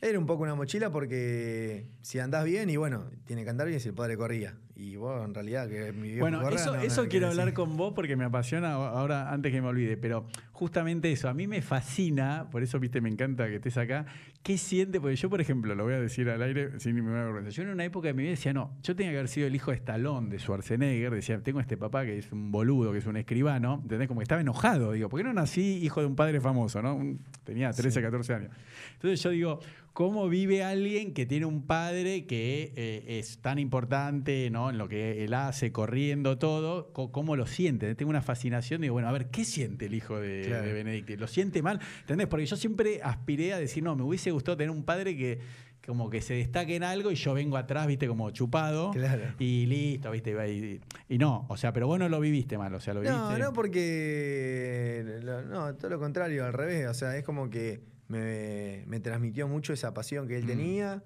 [0.00, 3.80] era un poco una mochila porque si andás bien, y bueno, tiene que andar bien
[3.80, 4.56] si el padre corría.
[4.80, 7.92] Y vos en realidad que mi viejo Bueno, eso, no- eso quiero hablar con vos
[7.94, 12.46] porque me apasiona ahora, antes que me olvide, pero justamente eso, a mí me fascina,
[12.50, 14.06] por eso, viste, me encanta que estés acá,
[14.44, 15.00] ¿qué siente?
[15.00, 17.70] Porque yo, por ejemplo, lo voy a decir al aire sin ninguna vergüenza, yo en
[17.70, 19.78] una época de mi vida decía, no, yo tenía que haber sido el hijo de
[19.78, 23.80] Stallone, de Schwarzenegger, decía, tengo este papá que es un boludo, que es un escribano,
[23.82, 24.06] ¿entendés?
[24.06, 26.94] Como que estaba enojado, digo, ¿por qué no nací hijo de un padre famoso, no?
[26.94, 28.52] Un- tenía 13, 14 años.
[28.94, 29.60] Entonces yo digo,
[29.98, 34.70] ¿cómo vive alguien que tiene un padre que eh, es tan importante ¿no?
[34.70, 36.92] en lo que él hace, corriendo todo?
[36.92, 37.92] ¿Cómo lo siente?
[37.96, 40.66] Tengo una fascinación, digo, bueno, a ver, ¿qué siente el hijo de, Claro.
[40.66, 41.16] de Benedicti?
[41.16, 41.80] ¿Lo siente mal?
[42.02, 42.28] ¿Entendés?
[42.28, 45.40] Porque yo siempre aspiré a decir, no, me hubiese gustado tener un padre que
[45.84, 48.92] como que se destaque en algo y yo vengo atrás, viste, como chupado.
[48.92, 49.24] Claro.
[49.40, 50.80] Y listo, viste, y,
[51.12, 53.18] y no, o sea, pero vos no lo viviste mal, o sea, lo viviste.
[53.20, 55.18] No, no, porque.
[55.22, 56.86] lo- No, todo lo contrario, al revés.
[56.86, 60.48] O sea, es como que me, me transmitió mucho esa pasión que él Mm.
[60.48, 61.04] tenía.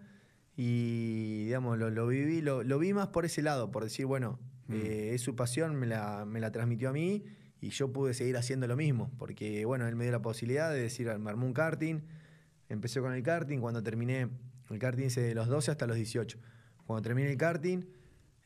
[0.56, 4.38] Y, digamos, lo, lo viví, lo, lo vi más por ese lado, por decir, bueno,
[4.68, 4.74] Mm.
[4.74, 7.24] eh, es su pasión, me la, me la transmitió a mí
[7.60, 9.10] y yo pude seguir haciendo lo mismo.
[9.18, 12.00] Porque, bueno, él me dio la posibilidad de decir, me armó un karting.
[12.68, 14.28] Empecé con el karting, cuando terminé,
[14.70, 16.38] el karting hice de los 12 hasta los 18.
[16.86, 17.80] Cuando terminé el karting,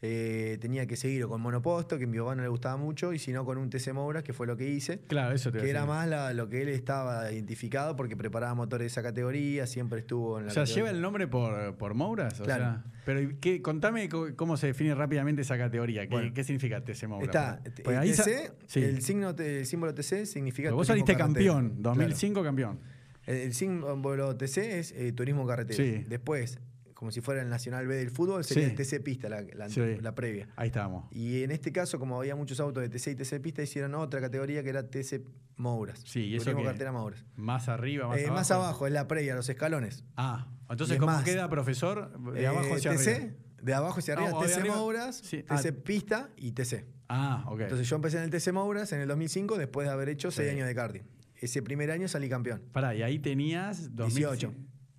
[0.02, 3.12] eh, tenía que seguir o con monoposto, que a mi papá no le gustaba mucho,
[3.14, 5.00] y si no con un TC Mouras, que fue lo que hice.
[5.08, 8.82] Claro, eso te Que era más la- lo que él estaba identificado porque preparaba motores
[8.84, 10.84] de esa categoría, siempre estuvo en la O sea, categoría.
[10.84, 12.40] lleva el nombre por, por Mouras.
[12.40, 12.62] O Claro.
[12.64, 16.02] sea, pero ¿y qué, contame co- cómo se define rápidamente esa categoría.
[16.02, 16.32] ¿Qué, Bueno.
[16.34, 17.28] qué significa TC Mouras?
[17.28, 18.82] Está, Porque- el TC, sí.
[18.82, 22.80] el, signo, el símbolo TC significa Pero vos saliste campeón, 2005 campeón.
[23.26, 25.82] El símbolo TC es eh, turismo carretera.
[25.82, 26.04] Sí.
[26.08, 26.60] Después,
[26.96, 28.70] como si fuera el Nacional B del fútbol, sería Sí.
[28.70, 29.80] el TC Pista, la, la- Sí.
[30.00, 30.48] la previa.
[30.56, 31.04] Ahí estábamos.
[31.12, 34.18] Y en este caso, como había muchos autos de TC y TC Pista, hicieron otra
[34.20, 35.22] categoría que era TC
[35.56, 36.00] Mouras.
[36.04, 36.62] Sí, ¿y eso qué?
[36.64, 37.24] carretera Mouras.
[37.36, 38.34] Más arriba, más Eh, abajo.
[38.34, 40.04] más abajo, es la previa, los escalones.
[40.16, 42.18] Ah, entonces, es ¿cómo más, queda, profesor?
[42.32, 43.32] De Eh, abajo hacia TC, arriba.
[43.62, 45.82] de abajo hacia arriba, No, de TC arriba- Mouras, sí, TC ah.
[45.84, 46.86] Pista y TC.
[47.10, 47.60] Ah, ok.
[47.60, 50.30] Entonces yo empecé en el TC Mouras en el 2005 después de haber hecho.
[50.30, 51.02] 6 años de karting.
[51.38, 52.62] Ese primer año salí campeón.
[52.72, 54.30] Pará, y ahí tenías 2005.
[54.32, 54.54] 18.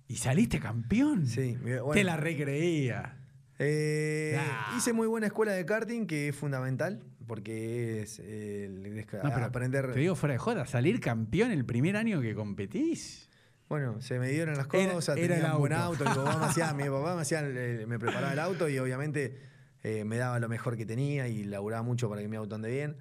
[0.08, 1.26] ¿Y saliste campeón?
[1.26, 1.90] Sí, bueno.
[1.92, 3.14] Te la recreía.
[3.58, 4.38] Eh.
[4.76, 9.92] Hice muy buena escuela de karting, que es fundamental, porque es el No, aprender.
[9.92, 13.28] Te digo fuera de joda, salir campeón el primer año que competís.
[13.68, 16.08] Bueno, se me dieron las Era- cosas, era tenía el un buen auto.
[16.08, 18.78] auto, mi papá me hacía, mi papá me, hacía, eh, me preparaba el auto y
[18.78, 19.36] obviamente
[19.82, 22.70] eh, me daba lo mejor que tenía y laburaba mucho para que mi auto ande
[22.70, 22.96] bien.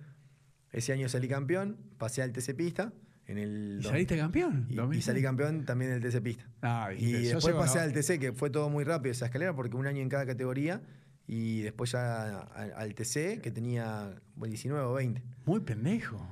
[0.74, 2.92] Ese año salí campeón, pasé al TC Pista
[3.28, 4.66] en el ¿Y saliste campeón?
[4.70, 5.06] y, y 2005.
[5.06, 6.46] salí campeón también del TC Pista.
[6.62, 9.86] Ah, Y después pasé al TC, que fue todo muy rápido esa escalera, porque un
[9.88, 10.82] año en cada categoría,
[11.28, 15.22] y después ya al, al TC, que tenía 19 o 20.
[15.46, 16.26] Muy pendejo.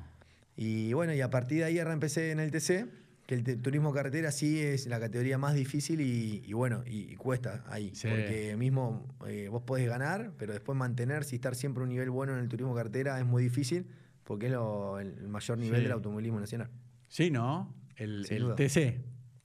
[0.55, 2.85] Y bueno, y a partir de ahí empecé en el TC,
[3.27, 7.15] que el turismo carretera sí es la categoría más difícil y, y bueno, y, y
[7.15, 7.91] cuesta ahí.
[7.95, 8.07] Sí.
[8.07, 12.09] Porque mismo eh, vos podés ganar, pero después mantenerse y estar siempre a un nivel
[12.11, 13.87] bueno en el turismo carretera es muy difícil,
[14.23, 15.83] porque es lo- el mayor nivel Sí.
[15.83, 16.69] del automovilismo nacional.
[17.07, 17.73] Sí, ¿no?
[17.95, 18.55] El, el.
[18.55, 19.01] TC.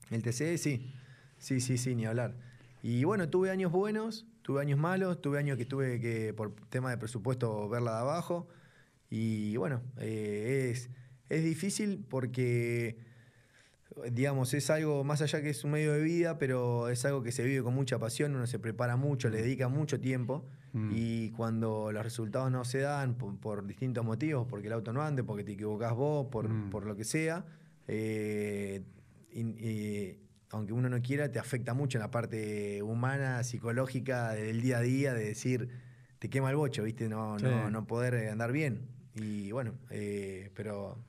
[0.09, 0.93] El TC, sí.
[1.37, 2.35] Sí, sí, sí, ni hablar.
[2.83, 6.89] Y bueno, tuve años buenos, tuve años malos, tuve años que tuve que, por tema
[6.91, 8.47] de presupuesto, verla de abajo.
[9.09, 10.89] Y bueno, eh, es,
[11.29, 12.97] es difícil porque,
[14.11, 17.31] digamos, es algo más allá que es un medio de vida, pero es algo que
[17.31, 20.47] se vive con mucha pasión, uno se prepara mucho, le dedica mucho tiempo.
[20.73, 20.91] Mm.
[20.93, 25.01] Y cuando los resultados no se dan por, por distintos motivos, porque el auto no
[25.01, 26.69] ande, porque te equivocás vos, por, Mm.
[26.69, 27.45] por lo que sea,
[27.87, 28.83] eh,
[29.33, 30.17] y- y
[30.51, 34.81] aunque uno no quiera, te afecta mucho en la parte humana, psicológica, del día a
[34.81, 35.69] día, de decir,
[36.19, 37.07] te quema el bocho, ¿viste?
[37.09, 37.45] No, Sí.
[37.45, 38.87] no, no poder andar bien.
[39.15, 41.03] Y bueno, eh, pero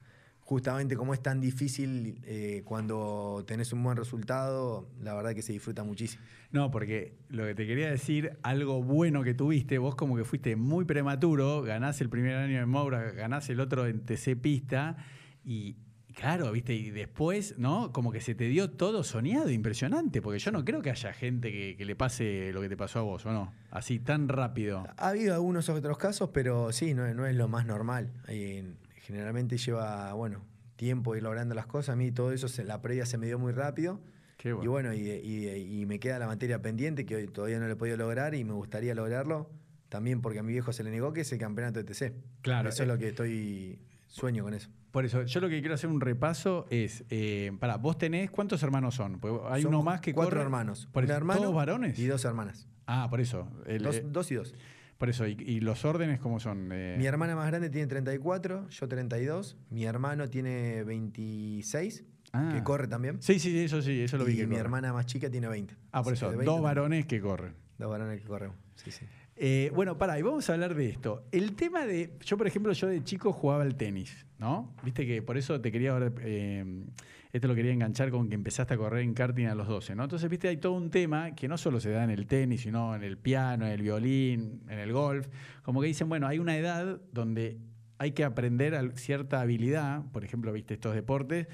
[0.52, 5.54] justamente como es tan difícil eh, cuando tenés un buen resultado, la verdad que se
[5.54, 6.22] disfruta muchísimo.
[6.50, 10.54] No, porque lo que te quería decir, algo bueno que tuviste, vos como que fuiste
[10.54, 14.98] muy prematuro, ganás el primer año en Moura, ganás el otro en TC Pista
[15.42, 15.76] y
[16.12, 17.90] claro, viste, y después, ¿no?
[17.90, 21.50] Como que se te dio todo soñado, impresionante, porque yo no creo que haya gente
[21.50, 23.54] que, que le pase lo que te pasó a vos, ¿o no?
[23.70, 24.86] Así tan rápido.
[24.98, 28.12] Ha habido algunos otros casos, pero sí, no, no es lo más normal.
[28.28, 30.44] Eh, generalmente lleva, bueno,
[30.76, 31.92] tiempo ir logrando las cosas.
[31.92, 34.00] A mí todo eso, se- la previa se me dio muy rápido.
[34.38, 34.70] Qué Y bueno.
[34.72, 37.76] bueno, y, y- y me queda la materia pendiente que hoy todavía no lo he
[37.76, 39.50] podido lograr y me gustaría lograrlo.
[39.88, 42.14] También porque a mi viejo se le negó, que es el campeonato de TC.
[42.40, 42.86] Claro, Eso eh.
[42.86, 44.70] es lo que estoy, sueño con eso.
[44.90, 48.62] Por eso, yo lo que quiero hacer un repaso es, eh, para, vos tenés, ¿cuántos
[48.62, 49.20] hermanos son?
[49.20, 50.88] Porque hay uno más que Cuatro corre- hermanos.
[50.92, 51.98] Por eso, hermano ¿Todos varones?
[51.98, 52.66] y dos hermanas.
[52.86, 53.48] Ah, por eso.
[53.66, 54.54] el- Dos, eh, dos y dos.
[55.02, 56.68] Por eso, y, y los órdenes cómo son?
[56.70, 59.56] Eh, Mi hermana más grande tiene 34, yo 32.
[59.70, 62.52] Mi hermano tiene 26, Ah.
[62.54, 63.20] que corre también.
[63.20, 64.60] Sí, sí, eso sí, eso lo vi y que mi corre.
[64.60, 65.74] hermana más chica tiene 20.
[65.90, 67.54] Ah, por eso, de 20 dos varones que corren.
[67.78, 68.56] Dos varones que corremos.
[68.76, 69.04] Sí, sí.
[69.36, 71.24] Eh, bueno, pará, y vamos a hablar de esto.
[71.32, 72.12] El tema de.
[72.24, 74.74] Yo, por ejemplo, yo de chico jugaba al tenis, ¿no?
[74.84, 76.12] Viste que por eso te quería ahora.
[76.20, 76.84] eh,
[77.32, 80.04] esto lo quería enganchar con que empezaste a correr en karting a los 12, ¿no?
[80.04, 82.94] Entonces, viste, hay todo un tema que no solo se da en el tenis, sino
[82.94, 85.28] en el piano, en el violín, en el golf.
[85.62, 87.58] Como que dicen, bueno, hay una edad donde
[87.96, 91.46] hay que aprender cierta habilidad, por ejemplo, viste estos deportes,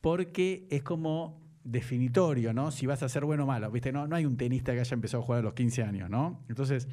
[0.00, 2.70] porque es como definitorio, ¿no?
[2.70, 3.90] Si vas a ser bueno o malo, ¿viste?
[3.90, 6.44] No, no hay un tenista que haya empezado a jugar a los 15 años, ¿no?
[6.48, 6.86] Entonces,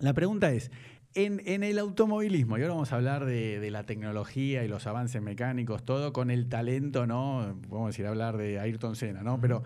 [0.00, 0.70] la pregunta es,
[1.14, 4.86] en, en el automovilismo, y ahora vamos a hablar de, de la tecnología y los
[4.86, 7.58] avances mecánicos, todo con el talento, ¿no?
[7.68, 9.40] Vamos a decir, hablar de Ayrton Senna, ¿no?
[9.40, 9.62] Pero,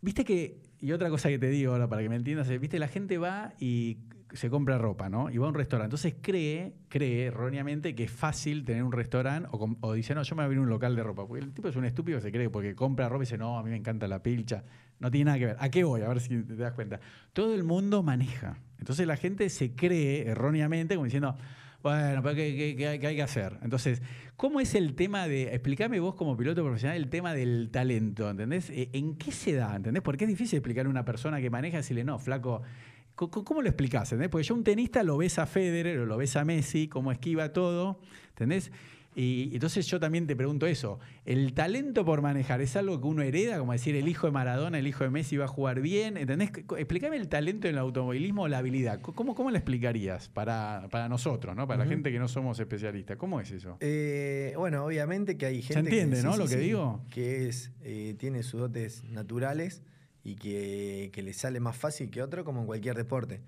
[0.00, 2.78] viste que, y otra cosa que te digo ahora para que me entiendas, es, viste,
[2.78, 3.98] la gente va y
[4.32, 5.30] se compra ropa, ¿no?
[5.30, 5.86] Y va a un restaurante.
[5.86, 10.40] Entonces cree, cree erróneamente que es fácil tener un restaurante o, dice, no, yo me
[10.40, 11.26] voy a abrir un local de ropa.
[11.26, 13.62] Porque el tipo es un estúpido se cree porque compra ropa y dice, no, a
[13.62, 14.64] mí me encanta la pilcha.
[15.00, 15.56] No tiene nada que ver.
[15.60, 16.02] ¿A qué voy?
[16.02, 17.00] A ver si te das cuenta.
[17.32, 18.58] Todo el mundo maneja.
[18.78, 21.36] Entonces la gente se cree erróneamente como diciendo,
[21.82, 23.58] bueno, pero ¿qué, hay, que hacer?
[23.62, 24.02] Entonces,
[24.36, 28.70] ¿cómo es el tema de, explícame vos como piloto profesional, el tema del talento, ¿entendés?
[28.70, 29.76] Eh, ¿En qué se da?
[29.76, 30.02] ¿Entendés?
[30.02, 32.62] Porque es difícil explicarle a una persona que maneja y decirle, no, flaco,
[33.14, 34.12] Co- co- ¿Cómo lo explicás?
[34.12, 34.28] ¿entendés?
[34.30, 37.98] Porque yo un tenista lo ves a Federer lo ves a Messi, cómo esquiva todo,
[38.28, 38.70] ¿entendés?
[39.14, 43.22] Y entonces yo también te pregunto eso, ¿el talento por manejar es algo que uno
[43.22, 43.58] hereda?
[43.58, 46.50] Como decir, el hijo de Maradona, el hijo de Messi va a jugar bien, ¿entendés?
[46.76, 49.00] Explícame el talento en el automovilismo o la habilidad.
[49.00, 51.66] ¿Cómo, cómo lo explicarías para, para nosotros, ¿no?
[51.66, 53.16] para la gente que no somos especialistas?
[53.16, 53.76] ¿Cómo es eso?
[53.80, 57.04] Eh, bueno, obviamente que hay gente entiende, que, no, lo que digo?
[57.10, 59.82] Que es, eh, tiene sus dotes naturales
[60.22, 63.40] y que, que le sale más fácil que otro, como en cualquier deporte.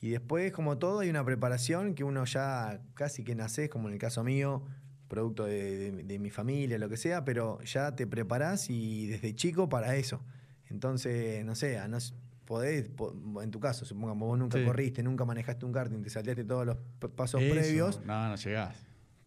[0.00, 3.94] Y después, como todo, hay una preparación que uno ya casi que naces, como en
[3.94, 4.64] el caso mío,
[5.10, 9.34] producto de, de- de mi familia, lo que sea, pero ya te preparás y desde
[9.34, 10.22] chico para eso.
[10.70, 11.98] Entonces, no sé, no
[12.46, 14.64] podés, po- en tu caso, supongamos, vos nunca Sí.
[14.64, 16.76] corriste, nunca manejaste un karting, te salteaste todos los
[17.14, 18.76] pasos Eso, previos, No, no llegás.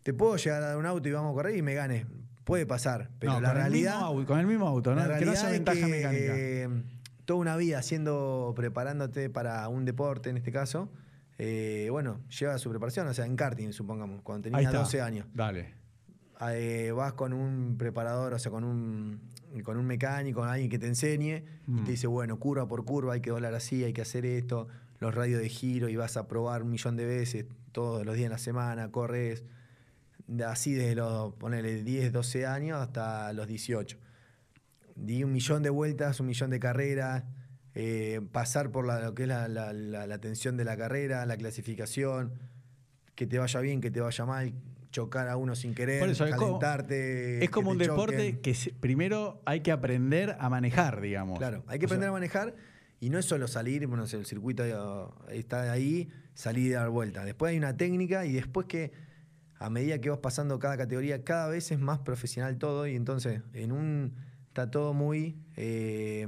[0.04, 2.06] te puedo llegar a dar un auto y vamos a correr y me ganes.
[2.46, 4.98] Puede pasar, pero No, la con el realidad, mismo au- con el mismo auto, ¿no?
[4.98, 6.34] la que no realidad haya es ventaja que, mecánica.
[6.36, 6.69] eh,
[7.26, 10.89] toda una vida haciendo, preparándote para un deporte en este caso,
[11.38, 14.80] eh, bueno, lleva su preparación, o sea, en karting, supongamos, cuando tenía está.
[14.80, 15.26] 12 años.
[15.34, 15.74] Dale.
[16.52, 19.22] Eh, vas con un preparador, o sea, con un,
[19.63, 21.84] con un mecánico, con alguien que te enseñe, y Mm.
[21.86, 24.67] te dice, bueno, curva por curva, hay que doblar así, hay que hacer esto,
[25.00, 28.26] los radios de giro, y vas a probar un millón de veces, todos los días
[28.26, 29.43] en la semana, corres,
[30.46, 33.98] así desde los, ponele, 10, 12 años hasta los 18.
[34.96, 37.24] Di un millón de vueltas, un millón de carreras,
[37.76, 42.34] eh, pasar por la- lo que es la, la- tensión de la carrera, la clasificación,
[43.16, 44.54] que te vaya bien, que te vaya mal,
[44.92, 47.44] chocar a uno sin querer, eso, es como- calentarte.
[47.44, 48.42] Es como un te deporte choquen.
[48.42, 51.40] que primero hay que aprender a manejar, digamos.
[51.40, 52.56] Claro, hay que O sea, aprender a manejar
[53.00, 54.64] y no es solo salir, bueno, el circuito
[55.30, 57.26] está ahí, salir y dar vuelta.
[57.26, 58.92] Después hay una técnica y después que
[59.58, 63.42] a medida que vas pasando cada categoría, cada vez es más profesional todo y entonces
[63.54, 64.14] en un
[64.54, 66.28] está todo muy eh,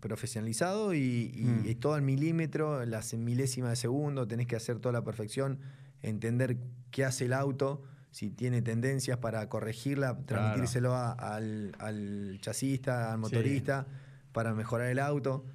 [0.00, 1.66] profesionalizado y, y Mm.
[1.68, 5.58] es todo al milímetro, las milésimas de segundo, tenés que hacer toda la perfección,
[6.02, 6.58] entender
[6.90, 13.16] qué hace el auto, si tiene tendencias para corregirla, transmitírselo a- al, al chasista, al
[13.16, 13.20] Sí.
[13.22, 13.86] motorista,
[14.32, 15.46] para mejorar el auto.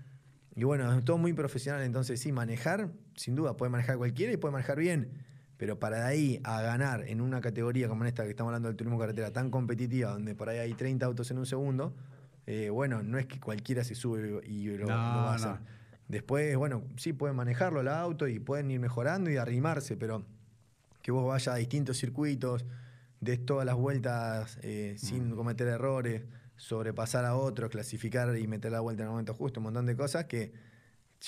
[0.56, 4.38] Y bueno, es todo muy profesional, entonces sí, manejar, sin duda, puede manejar cualquiera y
[4.38, 5.12] puede manejar bien.
[5.58, 8.68] Pero para de ahí a ganar en una categoría como en esta que estamos hablando
[8.68, 11.94] del turismo carretera tan competitiva, donde por ahí hay 30 autos en un segundo,
[12.46, 15.50] eh, bueno, no es que cualquiera se sube y lo, No, lo va a no.
[15.50, 15.62] hacer.
[16.08, 20.24] Después, bueno, sí pueden manejarlo el auto y pueden ir mejorando y arrimarse, pero
[21.02, 22.66] que vos vayas a distintos circuitos,
[23.22, 25.36] des todas las vueltas eh, sin Mm.
[25.36, 26.24] cometer errores,
[26.58, 29.96] sobrepasar a otros, clasificar y meter la vuelta en el momento justo, un montón de
[29.96, 30.52] cosas que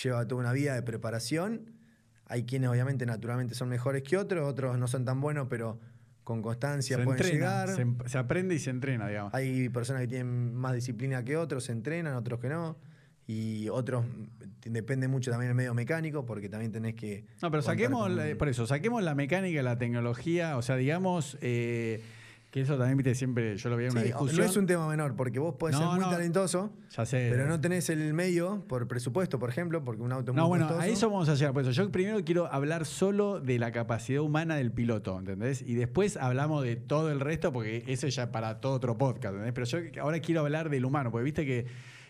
[0.03, 1.76] lleva toda una vida de preparación.
[2.29, 5.79] Hay quienes obviamente naturalmente son mejores que otros, otros no son tan buenos, pero
[6.23, 7.69] con constancia se pueden entrena, llegar.
[8.03, 9.33] se, se aprende y se entrena, digamos.
[9.33, 12.77] Hay personas que tienen más disciplina que otros, se entrenan, otros que no.
[13.29, 17.25] Y otros, mm, depende mucho también del medio mecánico, porque también tenés que...
[17.41, 22.01] No, pero saquemos, con- por eso, saquemos la mecánica, la tecnología, o sea, digamos eh,
[22.57, 24.39] que eso también, viste, siempre yo lo veía en una discusión.
[24.39, 26.09] no es un tema menor, porque vos podés No, ser muy no.
[26.11, 27.27] talentoso, Ya sé.
[27.31, 30.49] pero no tenés el medio por presupuesto, por ejemplo, porque un auto es No, muy
[30.49, 30.81] bueno, costoso.
[30.87, 31.53] a eso vamos a llegar.
[31.53, 35.61] Por eso, yo primero quiero hablar solo de la capacidad humana del piloto, ¿entendés?
[35.61, 39.53] Y después hablamos de todo el resto, porque eso ya para todo otro podcast, ¿entendés?
[39.53, 41.65] Pero yo ahora quiero hablar del humano, porque viste que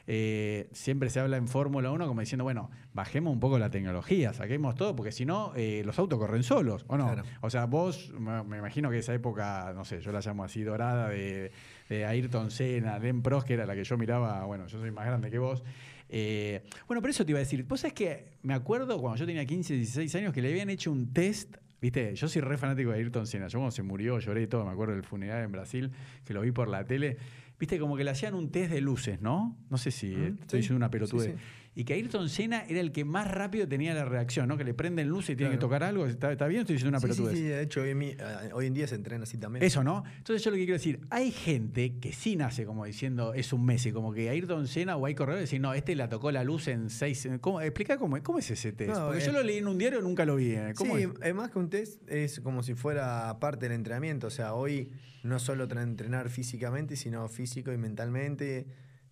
[0.08, 4.34] eh, siempre se habla en Fórmula 1 como diciendo, bueno, bajemos un poco la tecnología,
[4.34, 7.06] saquemos todo, porque si no, eh, los autos corren solos, ¿o no?
[7.06, 7.24] Claro.
[7.42, 10.64] O sea, vos, me me imagino que esa época, no sé, yo la llamo así
[10.64, 11.52] dorada, de,
[11.90, 15.06] de Ayrton Senna, Len Prost, que era la que yo miraba, bueno, yo soy más
[15.06, 15.64] grande que vos.
[16.10, 17.64] Eh, bueno, pero eso te iba a decir.
[17.64, 20.92] Vos sabés que me acuerdo cuando yo tenía 15, 16 años que le habían hecho
[20.92, 21.58] un test.
[21.80, 23.48] Viste, yo soy re fanático de Ayrton Senna.
[23.48, 24.66] Yo cuando se murió lloré y todo.
[24.66, 25.92] Me acuerdo del funeral en Brasil,
[26.26, 27.18] que lo vi por la tele.
[27.60, 29.58] Viste, como que le hacían un test de luces, ¿no?
[29.70, 31.26] No sé si Mm, estoy sí, diciendo una pelotude.
[31.26, 31.38] sí, sí.
[31.80, 34.58] Y que Ayrton Senna era el que más rápido tenía la reacción, ¿no?
[34.58, 36.08] Que le prenden luces y tiene que tocar algo.
[36.08, 36.62] ¿Está, está bien?
[36.62, 37.38] Estoy diciendo una Sí, sí, pelotudez.
[37.38, 39.64] sí, de hecho hoy en, mi- eh, hoy en día se entrena así también.
[39.64, 40.04] Eso, ¿no?
[40.18, 43.64] Entonces yo lo que quiero decir, hay gente que sí nace como diciendo es un
[43.64, 46.68] Messi, como que Ayrton Senna o hay corredores dicen, no, este la tocó la luz
[46.68, 47.30] en seis...
[47.42, 47.62] ¿Cómo?
[47.62, 48.96] Explica cómo, cómo es ese test.
[48.96, 50.54] No, Porque yo lo leí en un diario y nunca lo vi.
[50.54, 50.74] ¿eh?
[50.76, 51.10] ¿Cómo sí, es?
[51.22, 54.26] es más que un test, es como si fuera parte del entrenamiento.
[54.26, 54.90] O sea, hoy
[55.22, 58.66] no solo entrenar físicamente, sino físico y mentalmente.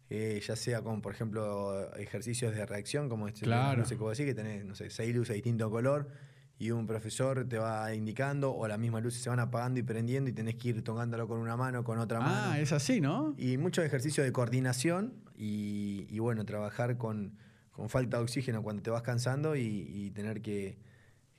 [0.09, 3.79] Eh, ya sea con, por ejemplo, ejercicios de reacción, como este Claro.
[3.79, 6.09] no sé cómo decir, que tenés, no sé, seis luces de distinto color
[6.57, 10.29] y un profesor te va indicando, o las mismas luces se van apagando y prendiendo
[10.29, 12.51] y tenés que ir tocándolo con una mano, con otra mano.
[12.51, 13.35] Ah, es así, ¿no?
[13.37, 17.33] Y muchos ejercicios de coordinación y, y, bueno, trabajar con,
[17.71, 20.77] con falta de oxígeno cuando te vas cansando y, y tener que,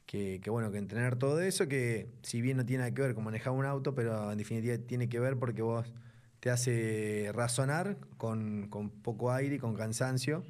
[0.05, 3.15] que, que, bueno, que entrenar todo eso, que si bien no tiene nada que ver
[3.15, 5.95] con manejar un auto, pero en definitiva tiene que ver porque vos
[6.47, 10.45] te hace razonar con, con poco aire y con cansancio,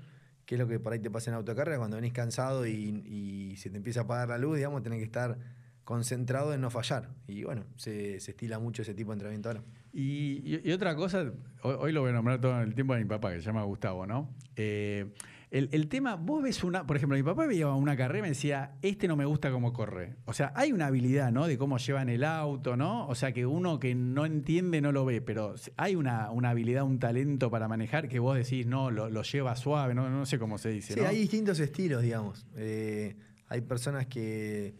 [0.44, 3.56] que es lo que por ahí te pasa en autocarrera, cuando venís cansado y, y
[3.56, 5.38] se te empieza a apagar la luz, digamos, tenés que estar
[5.85, 7.09] concentrado en no fallar.
[7.26, 9.62] Y bueno, se, se estila mucho ese tipo de entrenamiento ahora.
[9.94, 11.32] Y, otra cosa,
[11.62, 13.62] hoy, hoy lo voy a nombrar todo el tiempo a mi papá, que se llama
[13.62, 14.28] Gustavo, ¿no?
[14.54, 15.14] Eh,
[15.50, 18.28] el, el tema, vos ves una, por ejemplo, mi papá veía una carrera y me
[18.30, 20.16] decía, este no me gusta cómo corre.
[20.24, 21.46] O sea, hay una habilidad, ¿no?
[21.46, 23.06] De cómo llevan el auto, ¿no?
[23.09, 26.82] O sea, que uno que no entiende no lo ve, pero hay una, una habilidad,
[26.85, 30.38] un talento para manejar que vos decís, no, lo, lo lleva suave, no, no sé
[30.38, 31.06] cómo se dice, Sí, ¿no?
[31.06, 32.46] hay distintos estilos, digamos.
[32.56, 33.16] Eh,
[33.48, 34.74] hay personas que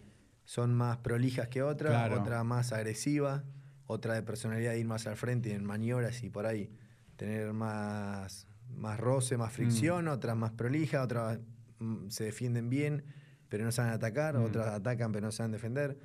[0.45, 2.21] son más prolijas que otras, Claro.
[2.23, 3.45] otra más agresiva,
[3.87, 6.71] otra de personalidad de ir más al frente en maniobras y por ahí
[7.15, 11.39] tener más, más roce, más fricción, otras más prolijas, otras
[11.79, 13.05] mm, se defienden bien,
[13.49, 14.45] pero no saben atacar, Mm.
[14.45, 15.99] otras atacan pero no saben defender.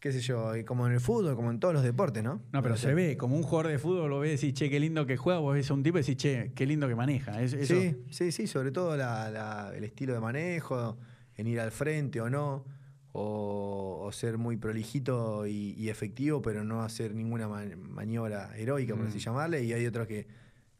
[0.00, 2.42] Qué sé yo, y como en el fútbol, como en todos los deportes, ¿no?
[2.52, 4.58] No, pero O sea, se ve, como un jugador de fútbol lo ves y decís,
[4.58, 6.88] che, qué lindo que juega, vos ves a un tipo y decís, che, qué lindo
[6.88, 7.40] que maneja.
[7.42, 10.96] Es- eso- Sí, sí, sí, sobre todo la- la- el estilo de manejo,
[11.36, 12.64] en ir al frente o no,
[13.12, 18.94] o, o ser muy prolijito y, y efectivo, pero no hacer ninguna ma- maniobra heroica,
[18.94, 19.08] por Mm.
[19.08, 20.26] así llamarle, y hay otros que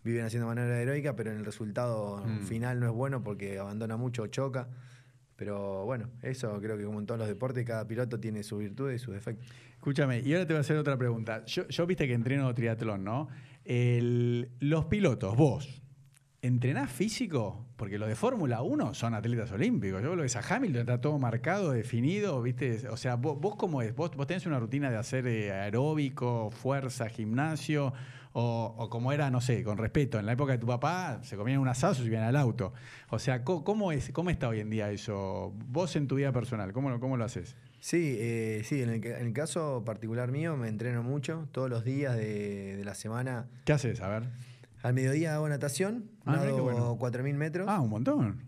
[0.04, 2.40] viven haciendo maniobra heroica, pero en el resultado Mm.
[2.42, 4.68] final no es bueno porque abandona mucho o choca.
[5.36, 9.00] Pero bueno, eso creo que como en todos los deportes, cada piloto tiene sus virtudes
[9.00, 9.46] y sus defectos.
[9.72, 11.44] Escúchame, y ahora te voy a hacer otra pregunta.
[11.46, 13.28] Yo, yo viste que entreno triatlón, ¿no?
[13.64, 15.82] El- los pilotos, vos,
[16.42, 17.66] ¿entrenás físico?
[17.76, 20.02] Porque los de Fórmula 1 son atletas olímpicos.
[20.02, 22.86] Yo lo ves a Hamilton, está todo marcado, definido, ¿viste?
[22.90, 23.94] O sea, vos, vos cómo es?
[23.94, 27.94] ¿Vos, vos tenés una rutina de hacer eh, aeróbico, fuerza, gimnasio?
[28.32, 31.36] O, o como era, no sé, con respeto, en la época de tu papá se
[31.36, 32.72] comían un asado, se subían al auto.
[33.10, 35.52] O sea, ¿cómo, cómo es, ¿cómo está hoy en día eso?
[35.68, 37.56] Vos en tu vida personal, ¿cómo, lo- cómo lo haces?
[37.80, 41.68] Sí, eh, sí, en el, ca- en el caso particular mío me entreno mucho, todos
[41.68, 43.48] los días de, de la semana.
[43.64, 44.00] ¿Qué haces?
[44.00, 44.28] A ver.
[44.82, 46.96] Al mediodía hago natación, Ah, nado bueno.
[46.98, 47.66] 4.000 metros.
[47.68, 48.44] Ah, un montón.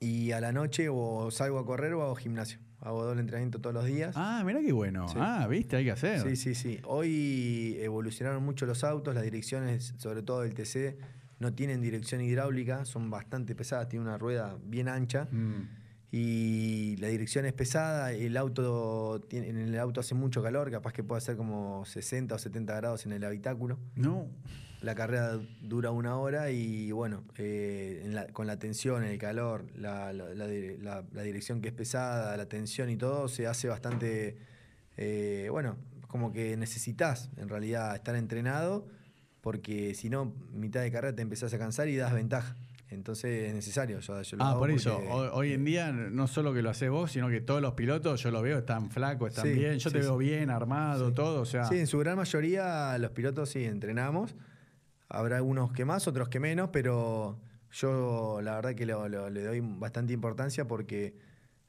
[0.00, 2.58] Y a la noche o salgo a correr o hago gimnasio.
[2.84, 4.14] Hago doble entrenamiento todos los días.
[4.16, 5.08] Ah, mira qué bueno.
[5.08, 5.16] Sí.
[5.18, 6.20] Ah, viste, hay que hacer.
[6.20, 6.78] Sí, sí, sí.
[6.84, 10.96] Hoy evolucionaron mucho los autos, las direcciones, sobre todo del TC,
[11.40, 15.62] no tienen dirección hidráulica, son bastante pesadas, tienen una rueda bien ancha Mm.
[16.12, 20.92] y la dirección es pesada, el auto tiene, en el auto hace mucho calor, capaz
[20.92, 23.78] que puede ser como 60 o 70 grados en el habitáculo.
[23.96, 24.28] No.
[24.84, 29.64] La carrera dura una hora y bueno, eh, en la- con la tensión, el calor,
[29.76, 33.46] la, la- la di- la- la dirección que es pesada, la tensión y todo, se
[33.46, 34.36] hace bastante,
[34.96, 35.76] eh, bueno,
[36.08, 38.86] como que necesitas en realidad estar entrenado
[39.40, 42.56] porque si no, mitad de carrera te empezás a cansar y das ventaja.
[42.90, 43.98] Entonces es necesario.
[44.00, 44.98] Yo, yo lo Ah, hago por eso.
[44.98, 48.22] Hoy, hoy en día, no solo que lo haces vos, sino que todos los pilotos,
[48.22, 49.78] yo lo veo, están flacos, están Sí, bien.
[49.78, 51.40] Yo te sí, veo bien, armado, todo.
[51.40, 54.34] O sea, Sí, en su gran mayoría los pilotos sí entrenamos.
[55.18, 57.38] Habrá algunos que más, otros que menos, pero
[57.72, 61.14] yo la verdad que lo- lo- le doy bastante importancia porque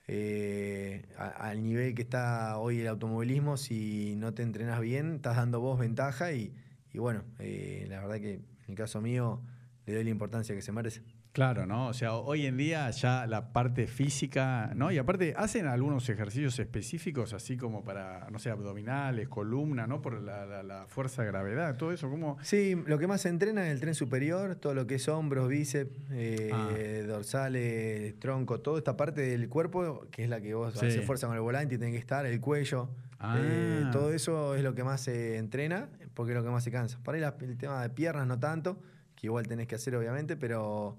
[0.07, 5.59] eh, al nivel que está hoy el automovilismo, si no te entrenas bien, estás dando
[5.61, 6.53] vos ventaja y,
[6.93, 9.41] y bueno, eh, la verdad que en el caso mío
[9.85, 11.01] le doy la importancia que se merece.
[11.35, 11.87] Claro, ¿no?
[11.89, 14.89] O sea, hoy en día ya la parte física, ¿no?
[14.89, 20.01] Y aparte, hacen algunos ejercicios específicos, así como para, no sé, abdominales, columna, ¿no?
[20.01, 22.37] Por la, la- la fuerza de gravedad, todo eso, ¿cómo?
[22.41, 25.49] Sí, lo que más se entrena es el tren superior, todo lo que es hombros,
[25.49, 26.69] bíceps, eh, Ah.
[27.05, 30.85] dorsales, tronco, toda esta parte del cuerpo, que es la que vos Sí.
[30.85, 32.89] haces fuerza con el volante y tenés que estar, el cuello.
[33.19, 33.37] Ah.
[33.41, 36.71] eh, todo eso es lo que más se entrena, porque es lo que más se
[36.71, 36.99] cansa.
[37.03, 38.77] Para ahí la- el tema de piernas no tanto,
[39.15, 40.97] que igual tenés que hacer obviamente, pero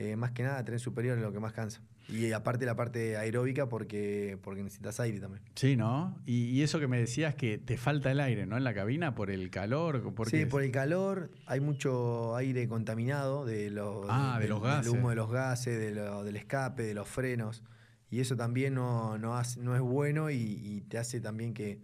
[0.00, 1.80] eh, más que nada, tren superior es lo que más cansa.
[2.08, 5.42] Y aparte la parte aeróbica porque, porque necesitas aire también.
[5.56, 6.16] Sí, ¿no?
[6.24, 8.56] Y, y eso que me decías que te falta el aire, ¿no?
[8.56, 10.14] En la cabina por el calor.
[10.14, 14.62] ¿por Sí, por el calor, hay mucho aire contaminado de los, Ah, de del- los
[14.62, 14.92] del gases.
[14.92, 17.62] humo de los gases, de lo- del escape, de los frenos.
[18.10, 21.80] Y eso también no, no, hace- no es bueno y, y te hace también que,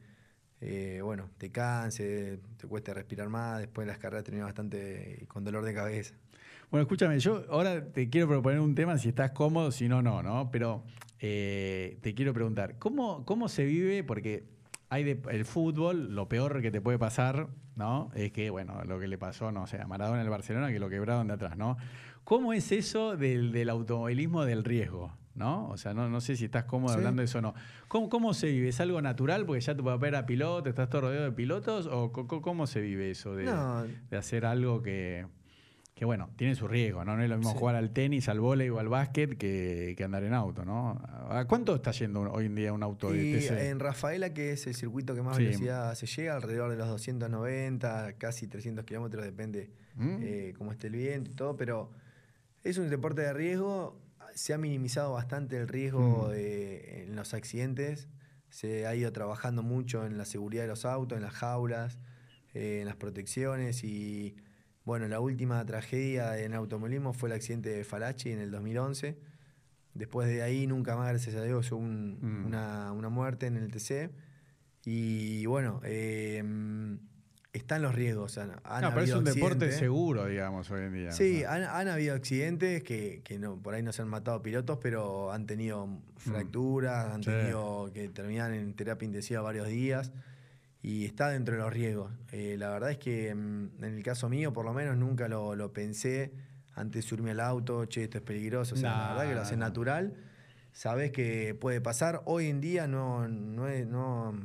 [0.62, 3.58] eh, bueno, te canse, te cueste respirar más.
[3.58, 6.14] Después las carreras terminan bastante con dolor de cabeza.
[6.74, 10.24] Bueno, escúchame, yo ahora te quiero proponer un tema, si estás cómodo, si no, no,
[10.24, 10.50] ¿no?
[10.50, 10.82] Pero
[11.20, 14.02] eh, te quiero preguntar, ¿cómo, ¿cómo se vive?
[14.02, 14.42] Porque
[14.88, 17.46] hay de- el fútbol, lo peor que te puede pasar,
[17.76, 18.10] ¿no?
[18.16, 20.80] Es que, bueno, lo que le pasó, no sé, a Maradona en el Barcelona, que
[20.80, 21.76] lo quebraron de atrás, ¿no?
[22.24, 25.12] ¿Cómo es eso del, del automovilismo del riesgo?
[25.36, 25.68] ¿No?
[25.68, 26.98] O sea, no, no sé si estás cómodo Sí.
[26.98, 27.54] hablando de eso o no.
[27.86, 28.70] ¿Cómo, ¿Cómo se vive?
[28.70, 31.86] ¿Es algo natural porque ya tu papá era piloto, estás todo rodeado de pilotos?
[31.86, 33.84] ¿O cómo se vive eso de, No.
[34.10, 35.26] de hacer algo que,
[35.94, 37.16] que, bueno, tiene su riesgo, ¿no?
[37.16, 37.58] No es lo mismo Sí.
[37.58, 41.00] jugar al tenis, al vóley o al básquet que, que andar en auto, ¿no?
[41.30, 43.70] ¿A cuánto está yendo hoy en día un auto de Y TC?
[43.70, 45.44] en Rafaela, que es el circuito que más Sí.
[45.44, 50.16] velocidad se llega, alrededor de los 290, casi 300 kilómetros, depende ¿Mm?
[50.20, 51.92] eh, cómo esté el viento y todo, pero
[52.64, 54.00] es un deporte de riesgo.
[54.34, 56.30] Se ha minimizado bastante el riesgo Mm.
[56.32, 58.08] de- en los accidentes.
[58.48, 62.00] Se ha ido trabajando mucho en la seguridad de los autos, en las jaulas,
[62.52, 64.34] eh, en las protecciones y
[64.84, 69.16] bueno, la última tragedia en automovilismo fue el accidente de Falachi en el 2011.
[69.94, 72.46] Después de ahí nunca más, gracias a Dios, hubo un- Mm.
[72.46, 74.10] una, una muerte en el TC.
[74.84, 76.42] Y bueno, eh,
[77.52, 78.36] están los riesgos.
[78.36, 81.12] han no, pero es un deporte seguro, digamos, hoy en día.
[81.12, 84.78] Sí, han, han habido accidentes que, que no, por ahí no se han matado pilotos,
[84.82, 87.24] pero han tenido fracturas, han Mm.
[87.24, 87.30] Sí.
[87.30, 90.12] tenido que terminar en terapia intensiva varios días
[90.84, 92.12] y está dentro de los riesgos.
[92.30, 95.56] Eh, la verdad es que mm, en el caso mío, por lo menos, nunca lo,
[95.56, 96.34] lo pensé
[96.74, 98.74] antes de subirme al auto, che, esto es peligroso.
[98.74, 99.64] O sea, la verdad que lo haces no.
[99.64, 100.14] natural,
[100.72, 102.20] sabes que puede pasar.
[102.26, 103.86] Hoy en día no, no es.
[103.86, 104.38] No,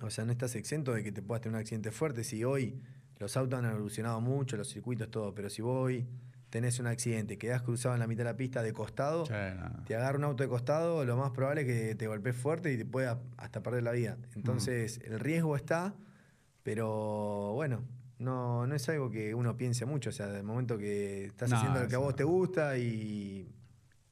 [0.00, 2.22] o sea, no estás exento de que te puedas tener un accidente fuerte.
[2.22, 2.80] Si hoy
[3.18, 6.06] los autos han evolucionado mucho, los circuitos, todo, pero si vos hoy
[6.50, 9.84] tenés un accidente, quedás cruzado en la mitad de la pista de costado, no.
[9.84, 12.76] te agarra un auto de costado, lo más probable es que te golpees fuerte y
[12.76, 14.18] te pueda hasta perder la vida.
[14.34, 15.94] Entonces, el riesgo está,
[16.62, 17.82] pero bueno,
[18.18, 20.10] no, no es algo que uno piense mucho.
[20.10, 22.16] O sea, del momento que estás No, haciendo lo que a vos no.
[22.16, 23.48] te gusta y,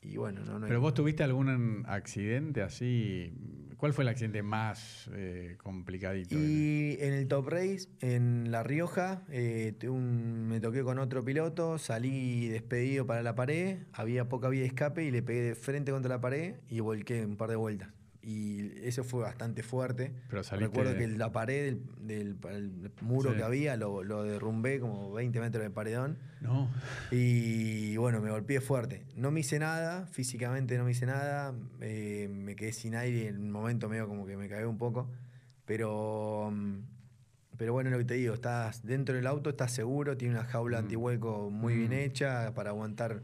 [0.00, 3.32] y bueno, no, no hay- Pero vos tuviste algún accidente así.
[3.78, 6.34] ¿Cuál fue el accidente más eh, complicadito?
[6.36, 11.78] Y en el Top Race, en La Rioja, eh, un- me toqué con otro piloto,
[11.78, 15.92] salí despedido para la pared, había poca vía de escape y le pegué de frente
[15.92, 17.88] contra la pared y volqué un par de vueltas.
[18.30, 20.12] Y eso fue bastante fuerte.
[20.28, 23.38] Pero Recuerdo que la pared del, del- el muro Sí.
[23.38, 26.18] que había lo, lo derrumbé como 20 metros de paredón.
[26.42, 26.68] No.
[27.10, 29.06] Y bueno, me golpeé fuerte.
[29.16, 31.54] No me hice nada, físicamente no me hice nada.
[31.80, 35.08] eh, me quedé sin aire en un momento medio como que me cagué un poco.
[35.64, 36.76] Pero, mm,
[37.56, 40.78] pero bueno, lo que te digo, estás dentro del auto, estás seguro, tiene una jaula
[40.80, 40.84] Mm.
[40.84, 42.04] antihueco muy bien Mm.
[42.04, 43.22] hecha para aguantar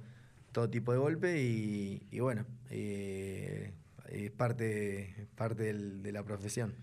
[0.52, 3.72] todo tipo de golpe y, y bueno, eh,
[4.14, 6.74] es parte, parte de la profesión.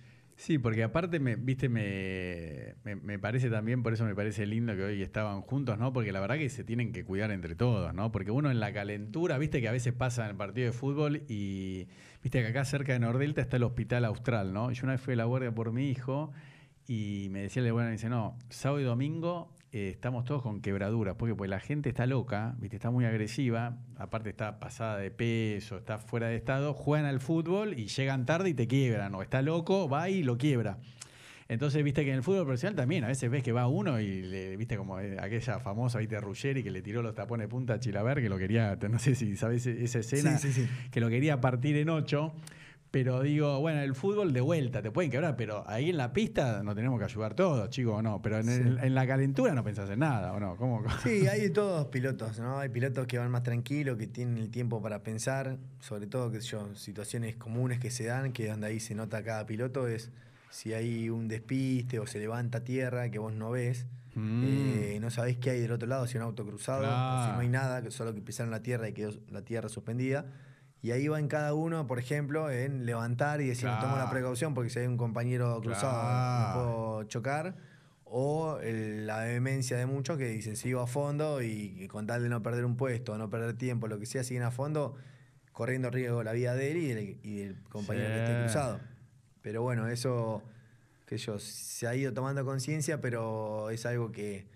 [0.42, 4.76] Sí, porque aparte, me, viste, me, me, me parece también, por eso me parece lindo
[4.76, 5.94] que hoy estaban juntos, ¿no?
[5.94, 8.12] Porque la verdad que se tienen que cuidar entre todos, ¿no?
[8.12, 11.22] Porque uno en la calentura, viste que a veces pasa en el partido de fútbol
[11.28, 11.88] y
[12.24, 14.72] viste que acá cerca de Nordelta está el Hospital Austral, ¿no?
[14.72, 16.32] Yo una vez fui a la guardia por mi hijo
[16.88, 21.16] y me decía el me dice, no, sábado y domingo eh, estamos todos con quebraduras,
[21.16, 25.78] porque pues la gente está loca, viste, está muy agresiva, aparte está pasada de peso,
[25.78, 29.42] está fuera de estado, juegan al fútbol y llegan tarde y te quiebran, o está
[29.42, 30.78] loco, va y lo quiebra.
[31.48, 34.22] Entonces, viste que en el fútbol profesional también, a veces ves que va uno y
[34.22, 37.74] le, viste como eh, aquella famosa, viste, Ruggeri que le tiró los tapones de punta
[37.74, 40.70] a Chilaver, que lo quería, no sé si sabes esa escena, Sí, sí, sí.
[40.92, 42.34] que lo quería partir en ocho.
[42.92, 46.62] Pero digo, bueno, el fútbol de vuelta te pueden quebrar, pero ahí en la pista
[46.62, 48.22] no tenemos que ayudar todos, chicos, o no.
[48.22, 50.58] Pero en, el- en la calentura no pensás en nada, ¿o no?
[50.58, 50.84] ¿Cómo?
[51.04, 52.60] Sí, hay de todos pilotos, ¿no?
[52.60, 56.42] Hay pilotos que van más tranquilos, que tienen el tiempo para pensar, sobre todo, qué
[56.42, 60.12] sé yo, situaciones comunes que se dan, que donde ahí se nota cada piloto es
[60.50, 64.42] si hay un despiste o se levanta tierra que vos no ves, Mm.
[64.44, 67.32] eh, no sabés qué hay del otro lado, si hay un auto cruzado, o si
[67.32, 70.26] no hay nada, que solo que pisaron la tierra y quedó la tierra suspendida.
[70.84, 74.04] Y ahí va en cada uno, por ejemplo, en levantar y decir, no tomo la
[74.04, 74.12] Claro.
[74.12, 76.48] precaución porque si hay un compañero cruzado Claro.
[76.48, 77.56] no puedo chocar.
[78.06, 82.30] O el- la vehemencia de muchos que dicen sigo a fondo y, con tal de
[82.30, 84.96] no perder un puesto, no perder tiempo, lo que sea, siguen a fondo,
[85.54, 88.80] corriendo riesgo la vida de él y del, y del compañero que esté cruzado.
[89.42, 90.44] Pero bueno, eso
[91.06, 94.48] que yo se ha ido tomando conciencia, pero es algo que,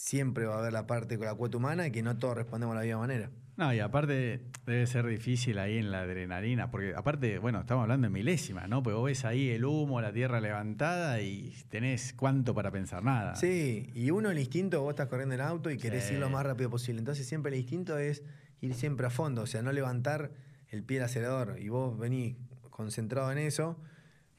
[0.00, 2.74] siempre va a haber la parte con la cuota humana y que no todos respondemos
[2.74, 3.30] de la misma manera.
[3.58, 8.06] No, y aparte debe ser difícil ahí en la adrenalina, porque aparte, bueno, estamos hablando
[8.06, 8.82] de milésimas, ¿no?
[8.82, 13.36] Porque vos ves ahí el humo, la tierra levantada y tenés cuánto para pensar nada.
[13.36, 16.14] Sí, y uno el instinto, vos estás corriendo en auto y querés Sí.
[16.14, 17.00] ir lo más rápido posible.
[17.00, 18.22] Entonces siempre el instinto es
[18.62, 20.30] ir siempre a fondo, o sea, no levantar
[20.70, 21.58] el pie del acelerador.
[21.60, 22.36] Y vos venís
[22.70, 23.76] concentrado en eso,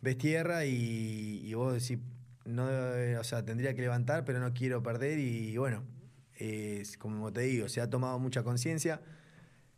[0.02, 2.00] ves tierra y, y vos decís,
[2.46, 5.20] no, eh, o sea, tendría que levantar, pero no quiero perder.
[5.20, 5.84] Y bueno,
[6.98, 9.02] como te digo, se ha tomado mucha conciencia.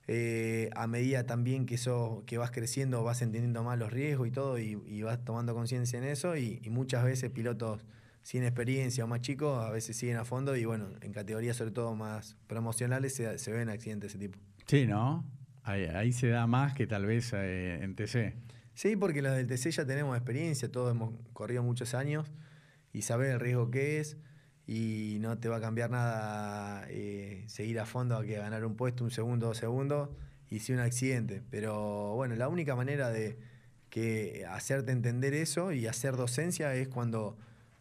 [0.07, 4.32] Eh, a medida también que eso, que vas creciendo, vas entendiendo más los riesgos y
[4.32, 7.86] todo, y, y vas tomando conciencia en eso, y, y muchas veces pilotos
[8.22, 11.72] sin experiencia o más chicos a veces siguen a fondo, y bueno, en categorías sobre
[11.72, 14.39] todo más promocionales se, se ven accidentes de ese tipo.
[14.66, 15.26] Sí, ¿no?
[15.64, 18.36] Ahí, ahí se da más que tal vez eh, en TC.
[18.74, 22.30] Sí, porque los del TC ya tenemos experiencia, todos hemos corrido muchos años
[22.94, 24.18] y saber el riesgo que es
[24.66, 28.76] y no te va a cambiar nada eh, seguir a fondo a que ganar un
[28.76, 30.10] puesto, un segundo, dos segundos
[30.50, 31.41] y si un accidente.
[31.50, 33.38] Pero bueno, la única manera de
[33.89, 37.36] que hacerte entender eso y hacer docencia es cuando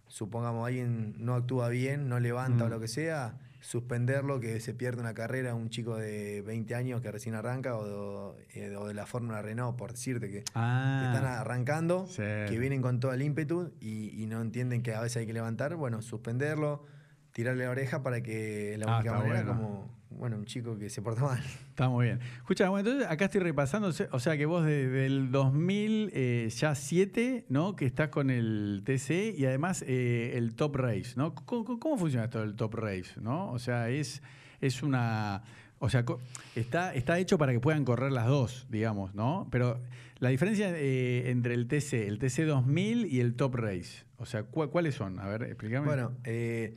[0.08, 2.70] supongamos alguien no actúa bien, no levanta o Mm.
[2.70, 7.10] lo que sea, suspenderlo, que se pierde una carrera, un chico de 20 años que
[7.10, 11.24] recién arranca o de, eh, o de la Fórmula Renault, por decirte que que están
[11.24, 12.22] Ah, arrancando, Sí.
[12.22, 15.32] que vienen con todo el ímpetu y, y no entienden que a veces hay que
[15.32, 16.84] levantar, bueno, suspenderlo,
[17.32, 19.54] tirarle la oreja para que la Ah, única manera bueno.
[19.56, 21.40] como, bueno, un chico que se porta mal.
[21.68, 22.20] está muy bien.
[22.36, 26.74] Escucha, bueno, entonces acá estoy repasando, o sea que vos desde el 2000 eh, ya
[26.74, 27.76] 7, ¿no?
[27.76, 31.34] Que estás con el TC y además eh, el Top Race, ¿no?
[31.34, 33.50] ¿Cómo, cómo- funciona esto del Top Race, ¿no?
[33.52, 34.22] O sea, es,
[34.60, 35.42] es una...
[35.84, 36.04] O sea,
[36.54, 39.48] está, está hecho para que puedan correr las dos, digamos, ¿no?
[39.50, 39.80] Pero
[40.20, 44.44] la diferencia eh, entre el TC, el TC 2000 y el Top Race, o sea,
[44.44, 45.18] ¿cu- ¿cuáles son?
[45.18, 45.84] A ver, explícame.
[45.86, 46.76] Bueno, eh,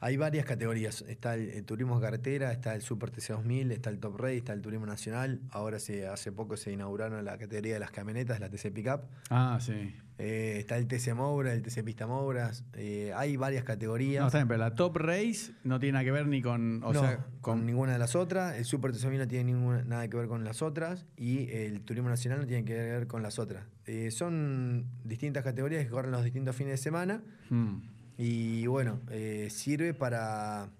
[0.00, 1.02] hay varias categorías.
[1.08, 4.52] Está el, el turismo carretera, está el Super TC 2000, está el Top Race, está
[4.52, 5.40] el turismo nacional.
[5.50, 9.02] Ahora se, hace poco se inauguraron la categoría de las camionetas, la TC Pickup.
[9.30, 9.94] Ah, sí.
[10.18, 12.64] Eh, está el TC Moura, el TC Pista Mouras.
[12.74, 14.20] Eh, hay varias categorías.
[14.22, 16.82] No, está bien, pero la Top Race no tiene nada que ver ni con.
[16.84, 17.66] O no, sea, con con.
[17.66, 18.56] ninguna de las otras.
[18.56, 21.04] El Super TC 2000 no tiene ninguna, nada que ver con las otras.
[21.16, 23.66] Y el Turismo Nacional no tiene que ver con las otras.
[23.84, 27.22] Eh, son distintas categorías que corren los distintos fines de semana.
[27.50, 27.80] Hmm.
[28.18, 30.70] Y bueno, eh, sirve para,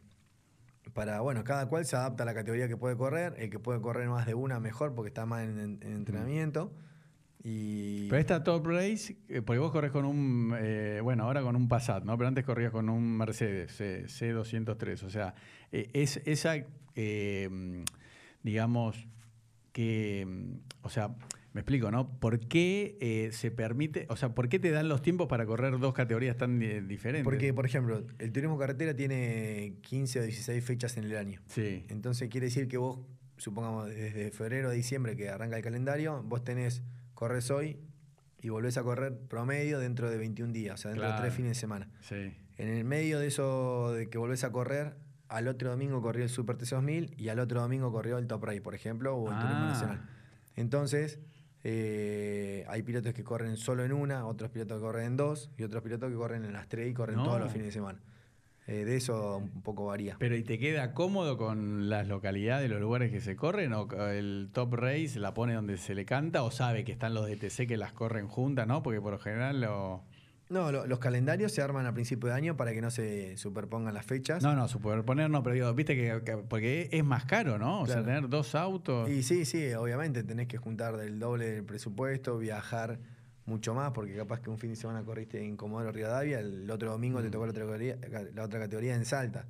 [0.95, 3.35] para, bueno, cada cual se adapta a la categoría que puede correr.
[3.39, 6.73] El que puede correr más de una, mejor, porque está más en, en- en entrenamiento.
[7.49, 10.53] Y Pero esta Top Race, eh, porque vos corres con un.
[10.59, 12.17] eh, bueno, ahora con un Passat, ¿no?
[12.17, 15.03] Pero antes corrías con un Mercedes eh, C203.
[15.05, 15.35] O sea,
[15.71, 16.55] eh, es esa.
[18.43, 19.07] digamos.
[19.73, 20.25] Que.
[20.27, 21.15] mm, O sea.
[21.57, 22.21] Me explico, ¿no?
[22.21, 25.79] ¿Por qué eh, se permite, o sea, por qué te dan los tiempos para correr
[25.79, 27.25] dos categorías tan eh, diferentes?
[27.25, 31.41] porque, por ejemplo, el turismo carretera tiene 15 o 16 fechas en el año.
[31.47, 31.87] Sí.
[31.89, 32.99] Entonces quiere decir que vos,
[33.39, 36.83] supongamos desde febrero a diciembre que arranca el calendario, vos tenés,
[37.15, 37.79] corres hoy
[38.43, 41.23] y volvés a correr promedio dentro de 21 días, o sea, dentro Claro.
[41.23, 41.89] de tres fines de semana.
[42.03, 42.35] Sí.
[42.59, 44.95] En el medio de eso de que volvés a correr,
[45.29, 48.61] al otro domingo corrió el Super T2000 y al otro domingo corrió el Top Race,
[48.61, 49.69] por ejemplo, o el Turismo Ah.
[49.71, 50.11] Nacional.
[50.55, 51.19] Entonces,
[51.69, 55.65] eh, hay pilotos que corren solo en una, otros pilotos que corren en dos y
[55.65, 57.25] otros pilotos que corren en las tres y corren No.
[57.25, 57.99] todos los fines de semana.
[58.69, 60.15] Eh, de eso un poco varía.
[60.21, 63.73] Pero ¿y te queda cómodo con las localidades, los lugares que se corren?
[63.73, 66.45] ¿O el top race la pone donde se le canta?
[66.45, 68.83] ¿O sabe que están los DTC que las corren juntas, no?
[68.85, 70.03] Porque por lo general lo...
[70.49, 73.93] No, lo- los calendarios se arman a principio de año para que no se superpongan
[73.95, 74.43] las fechas.
[74.43, 77.81] No, no, superponer no, pero digo, viste que, que- porque es más caro, ¿no?
[77.83, 79.09] O sea, tener dos autos.
[79.11, 82.99] Y sí, sí, obviamente tenés que juntar del doble del presupuesto, viajar
[83.45, 86.91] mucho más, porque capaz que un fin de semana corriste en Comodoro Rivadavia, el otro
[86.93, 87.23] domingo Mm.
[87.23, 87.97] te tocó la otra, categoría,
[88.35, 89.47] la otra categoría en Salta.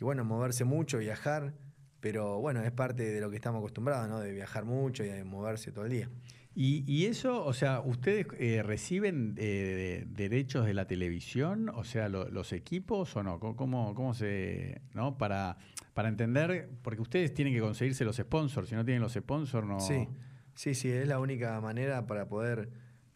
[0.00, 1.52] Y bueno, moverse mucho, viajar,
[2.00, 4.18] pero bueno, es parte de lo que estamos acostumbrados, ¿no?
[4.20, 6.08] De viajar mucho y de moverse todo el día.
[6.56, 11.68] Y, y eso, o sea, ¿ustedes eh, reciben eh, derechos de la televisión?
[11.70, 13.40] O sea, lo- los equipos o no?
[13.40, 14.80] ¿Cómo, cómo, cómo se...?
[14.94, 15.18] ¿No?
[15.18, 15.56] Para,
[15.94, 18.68] para entender, porque ustedes tienen que conseguirse los sponsors.
[18.68, 19.80] Si no tienen los sponsors, no...
[19.80, 20.06] Sí,
[20.54, 22.68] sí, sí, es la única manera para poder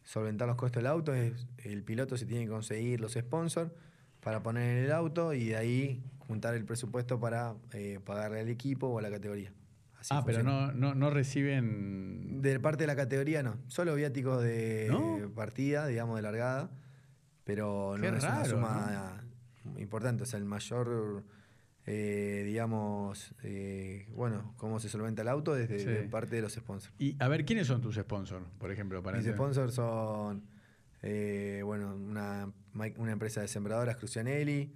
[0.03, 3.70] solventar los costos del auto, es el piloto se tiene que conseguir los sponsors
[4.20, 8.49] para poner en el auto y de ahí juntar el presupuesto para eh, pagarle al
[8.49, 9.53] equipo o a la categoría.
[9.99, 12.40] Así ah, pero no, no, no reciben...
[12.40, 15.30] De parte de la categoría no, solo viáticos de ¿No?
[15.34, 16.70] partida, digamos, de largada,
[17.44, 19.24] pero Qué no es una suma
[19.76, 21.24] importante, o sea, el mayor,
[21.86, 25.86] eh, digamos, eh, bueno, cómo se solventa el auto desde Sí.
[25.86, 26.94] de parte de los sponsors.
[26.99, 29.03] Y a ver, ¿quiénes son tus sponsors, por ejemplo?
[29.03, 29.36] Para Mis entender?
[29.53, 30.44] sponsors son,
[31.03, 32.53] eh, bueno, una,
[32.96, 34.72] una empresa de sembradoras, Crucianelli,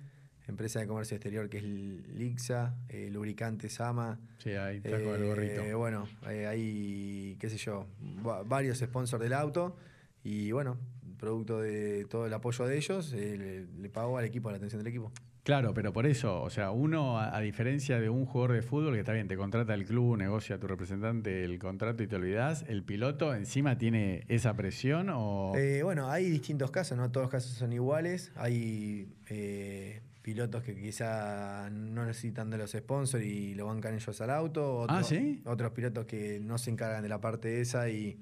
[0.49, 4.19] empresa de comercio exterior que es Lixa, eh, lubricante Sama.
[4.39, 5.63] Sí, ahí está con el gorrito.
[5.63, 7.87] Eh, bueno, eh, hay, qué sé yo,
[8.27, 9.77] va- varios sponsors del auto
[10.25, 10.79] y bueno,
[11.19, 14.57] producto de todo el apoyo de ellos, eh, le, le pago al equipo, a la
[14.57, 15.13] atención del equipo.
[15.45, 18.95] Claro, pero por eso, o sea, uno, a, a diferencia de un jugador de fútbol
[18.95, 22.15] que está bien, te contrata el club, negocia a tu representante el contrato y te
[22.15, 25.53] olvidas, el piloto encima tiene esa presión o...
[25.57, 28.31] Eh, bueno, hay distintos casos, no todos los casos son iguales.
[28.37, 34.31] Hay eh, pilotos que quizá no necesitan de los sponsors y lo bancan ellos al
[34.31, 34.87] auto.
[34.89, 35.43] Ah, ¿sí?
[35.45, 38.19] Otros pilotos que no se encargan de la parte esa y,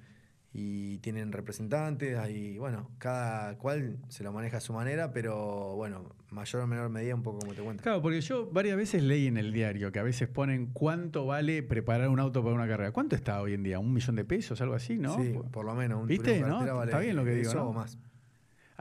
[0.52, 2.18] y tienen representantes.
[2.18, 6.88] Hay, bueno, cada cual se lo maneja a su manera, pero bueno, mayor o menor
[6.88, 7.82] medida, un poco como te cuento.
[7.82, 11.62] Claro, porque yo varias veces leí en el diario que a veces ponen cuánto vale
[11.62, 12.92] preparar un auto para una carrera.
[12.92, 13.78] ¿Cuánto está hoy en día?
[13.78, 14.60] ¿Un millón de pesos?
[14.62, 15.16] Algo así, ¿no?
[15.22, 16.00] Sí, por lo menos.
[16.00, 16.60] Un ¿Viste, no?
[16.60, 17.68] vale Está bien lo que digo, ¿no?
[17.68, 17.98] o más.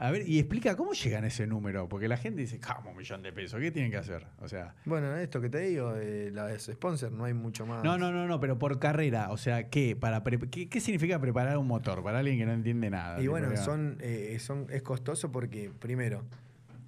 [0.02, 2.96] A ver, y explica cómo llegan a ese número, porque la gente dice, ¿cómo un
[2.96, 3.60] millón de pesos?
[3.60, 4.26] ¿Qué tienen que hacer?
[4.38, 7.84] O sea, Bueno, esto que te digo, eh, las sponsors, no hay mucho más.
[7.84, 9.96] no, no, no, no, pero por carrera, o sea, ¿qué?
[9.96, 13.20] Para ¿qué, qué significa preparar un motor para alguien que no entiende nada?
[13.20, 16.24] Y bueno, son, eh, son, es costoso porque, primero,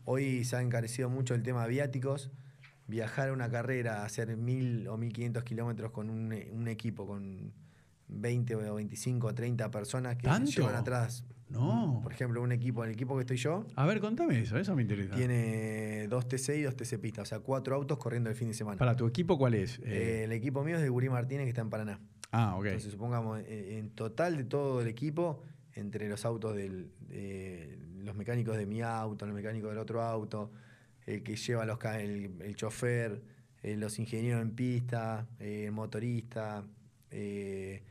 [0.07, 2.31] hoy se ha encarecido mucho el tema de viáticos.
[2.87, 7.53] Viajar a una carrera, hacer mil o mil quinientos kilómetros con un, un equipo con
[8.09, 10.51] 20 o 25 o 30 personas que ¿Tanto?
[10.51, 11.27] llevan atrás.
[11.53, 12.01] No.
[12.03, 14.83] Por ejemplo, un equipo, el equipo que estoy yo, A ver, contame eso, eso me
[14.83, 15.15] interesa.
[15.15, 18.55] tiene dos TC y dos TC pistas, o sea, cuatro autos corriendo el fin de
[18.55, 18.79] semana.
[18.79, 19.79] ¿Para tu equipo cuál es?
[19.81, 22.01] Eh, Eh, el equipo mío es de Gurí Martínez, que está en Paraná.
[22.33, 22.65] ah, ok.
[22.67, 25.43] Entonces, supongamos, eh, en total de todo el equipo,
[25.75, 30.51] entre los autos del, de los mecánicos de mi auto, los mecánicos del otro auto,
[31.07, 33.23] el que lleva los el, el chofer,
[33.63, 36.65] los ingenieros en pista, el motorista,
[37.11, 37.83] eh,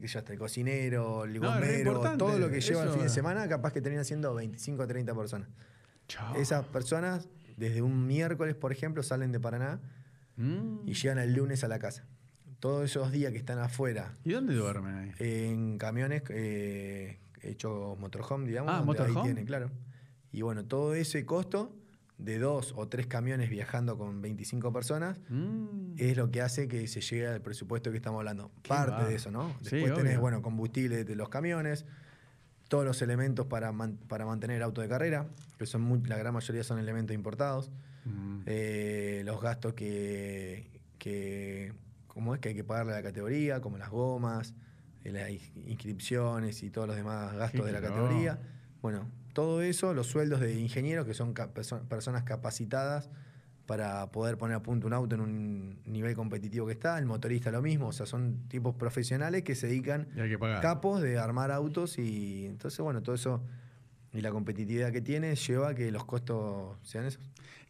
[0.00, 3.48] que ya está el cocinero, el bombero, todo lo que lleva el fin de semana,
[3.48, 5.48] capaz que termina siendo 25 o 30 personas.
[6.08, 6.34] Chao.
[6.36, 9.80] Esas personas, desde un miércoles, por ejemplo, salen de Paraná
[10.36, 10.86] Mm.
[10.88, 12.04] y llegan el lunes a la casa.
[12.60, 15.12] Todos esos días que están afuera, ¿Y dónde duermen ahí?
[15.18, 18.72] en camiones eh, hechos motorhome, digamos.
[18.72, 19.22] Ah, donde ahí motorhome.
[19.28, 19.70] tienen, claro.
[20.32, 21.74] Y bueno, todo ese costo
[22.24, 25.94] de dos o tres camiones viajando con 25 personas Mm.
[25.96, 28.50] es lo que hace que se llegue al presupuesto que estamos hablando.
[28.62, 29.08] Qué Parte va.
[29.08, 29.50] de eso, ¿no?
[29.62, 30.20] Sí, Después tenés, obvio.
[30.20, 31.86] bueno, combustible de los camiones,
[32.68, 35.26] todos los elementos para, man- para mantener el auto de carrera,
[35.58, 37.70] que son muy- la gran mayoría son elementos importados.
[38.04, 38.40] Mm.
[38.46, 41.72] Eh, los gastos que, que,
[42.06, 42.40] ¿cómo es?
[42.40, 44.54] que hay que pagarle a la categoría, como las gomas,
[45.04, 48.38] eh, las ins- inscripciones y todos los demás gastos Qué de la categoría.
[48.82, 53.10] Bueno, todo eso, los sueldos de ingenieros, que son personas capacitadas
[53.66, 57.52] para poder poner a punto un auto en un nivel competitivo que está, el motorista
[57.52, 60.08] lo mismo, o sea, son tipos profesionales que se dedican
[60.60, 63.44] capos de armar autos y entonces, bueno, todo eso
[64.12, 67.22] y la competitividad que tiene lleva a que los costos sean esos.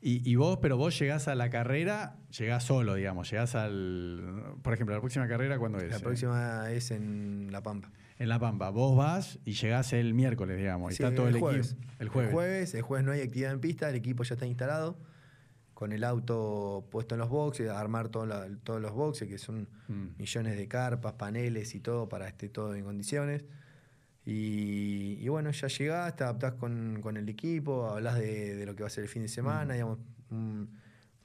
[0.03, 4.55] Y, y vos, pero vos llegás a la carrera, llegás solo, digamos, llegás al...
[4.63, 5.91] Por ejemplo, la próxima carrera, ¿cuándo es?
[5.91, 7.91] La próxima es en La Pampa.
[8.19, 8.71] En La Pampa.
[8.71, 11.73] Vos vas y llegás el miércoles, digamos, y está todo el, jueves.
[11.73, 11.93] equipo.
[11.99, 12.29] El jueves.
[12.31, 14.99] El jueves, el jueves no hay actividad en pista, el equipo ya está instalado,
[15.75, 19.69] con el auto puesto en los boxes, armar todo la- todos los boxes, que son
[19.89, 20.17] Mm.
[20.19, 23.45] millones de carpas, paneles y todo para esté todo en condiciones.
[24.33, 28.77] Y, y bueno, ya llegás, te adaptás con, con el equipo, hablas de, de lo
[28.77, 29.99] que va a ser el fin de semana, digamos,
[30.31, 30.63] mm,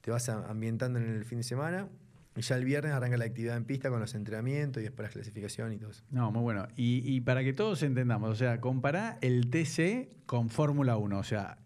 [0.02, 1.88] te vas ambientando en el fin de semana.
[2.36, 5.14] Y ya el viernes arranca la actividad en pista con los entrenamientos y después la
[5.14, 6.04] clasificación y todo eso.
[6.12, 6.68] No, muy bueno.
[6.76, 11.18] Y, y para que todos entendamos, o sea, compará el TC con Fórmula 1.
[11.18, 11.58] O sea,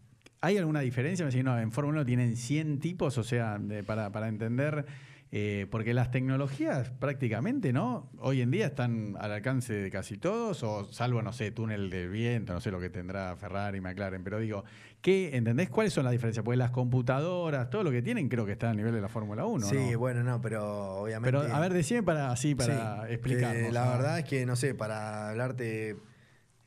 [0.42, 1.26] ¿hay alguna diferencia?
[1.26, 4.86] Me decís, no, en Fórmula 1 tienen 100 tipos, o sea, de- para, para entender,
[5.32, 8.10] eh, porque las tecnologías prácticamente, ¿no?
[8.18, 12.08] Hoy en día están al alcance de casi todos, o salvo, no sé, túnel de
[12.08, 14.64] viento, no sé lo que tendrá Ferrari, McLaren, pero digo,
[15.02, 16.44] ¿qué, ¿entendés cuáles son las diferencias?
[16.44, 19.46] Porque las computadoras, todo lo que tienen, creo que está a nivel de la Fórmula
[19.46, 19.68] 1.
[19.68, 20.00] sí, ¿no?
[20.00, 21.38] bueno, no, pero obviamente...
[21.38, 23.98] Pero, a ver, decime para así, para Sí, eh, la ah.
[23.98, 25.96] verdad es que, no sé, para hablarte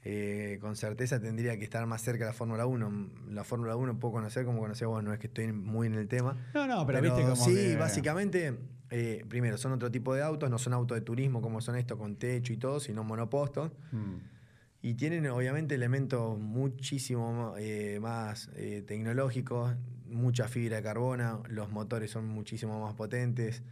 [0.04, 3.10] eh, con certeza tendría que estar más cerca de la Fórmula 1.
[3.30, 6.08] La Fórmula 1 puedo conocer como conocer vos, no es que estoy muy en el
[6.08, 6.36] tema.
[6.54, 8.58] No, no, pero, viste como sí, que- básicamente,
[8.90, 11.98] eh, primero, son otro tipo de autos, no son autos de turismo como son estos
[11.98, 13.70] con techo y todo, sino monopostos.
[13.92, 14.16] Mm.
[14.84, 18.50] Y tienen obviamente elementos muchísimo eh, más
[18.86, 19.76] tecnológicos,
[20.06, 23.62] mucha fibra de carbono, los motores son muchísimo más potentes,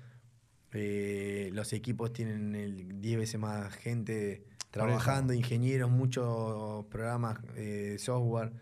[0.73, 8.53] los equipos tienen el 10 veces más gente trabajando, ingenieros, muchos programas eh, de software,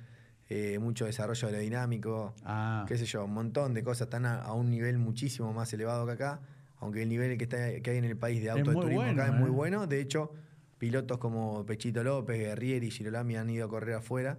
[0.48, 4.54] eh, mucho desarrollo aerodinámico, Ah, qué sé yo, un montón de cosas, están a, a
[4.54, 6.40] un nivel muchísimo más elevado que acá,
[6.80, 9.22] aunque el nivel que, está, que hay en el país de auto de turismo bueno,
[9.22, 9.38] acá es ¿eh?
[9.38, 10.32] muy bueno, de hecho,
[10.78, 14.38] pilotos como Pechito López, Guerrieri y Girolami han ido a correr afuera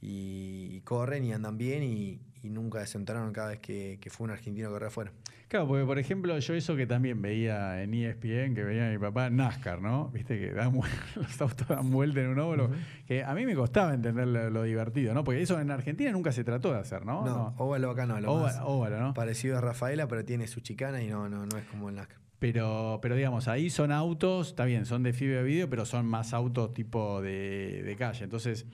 [0.00, 4.24] y, y corren y andan bien y, y nunca desentonaron cada vez que, que fue
[4.24, 5.12] un argentino correr afuera.
[5.50, 8.98] Claro, porque por ejemplo, yo eso que también veía en ESPN, que veía a mi
[8.98, 10.08] papá, NASCAR, ¿no?
[10.10, 10.72] Viste que dan
[11.16, 12.70] los autos dan vuelta en un óvalo,
[13.04, 15.24] que a mí me costaba entender lo, lo divertido, ¿no?
[15.24, 17.24] Porque eso en Argentina nunca se trató de hacer, ¿no?
[17.24, 19.12] No, óvalo acá no, lo Óvalo, más óvalo, ¿no?
[19.12, 22.18] parecido a Rafaela, pero tiene su chicana y no, no, no es como el NASCAR.
[22.38, 26.06] Pero, pero digamos, ahí son autos, está bien, son de fibra de vidrio, pero son
[26.06, 28.22] más autos tipo de, de calle.
[28.22, 28.66] Entonces,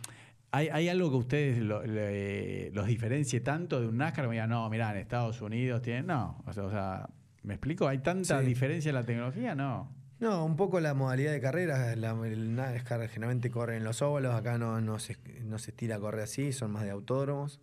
[0.57, 4.29] ¿hay, hay algo que ustedes lo- le- los diferencie tanto de un NASCAR?
[4.31, 6.07] Digan, no, mirá, en Estados Unidos tienen.
[6.07, 7.09] No, o sea, o sea,
[7.43, 7.87] ¿me explico?
[7.89, 8.47] ¿Hay tanta Sí.
[8.47, 9.55] diferencia en la tecnología?
[9.55, 9.95] No.
[10.19, 11.95] No, un poco la modalidad de carrera.
[11.95, 15.97] La, el NASCAR generalmente corre en los óvalos, acá no, no, se, no se estira
[15.97, 17.61] a correr así, son más de autódromos.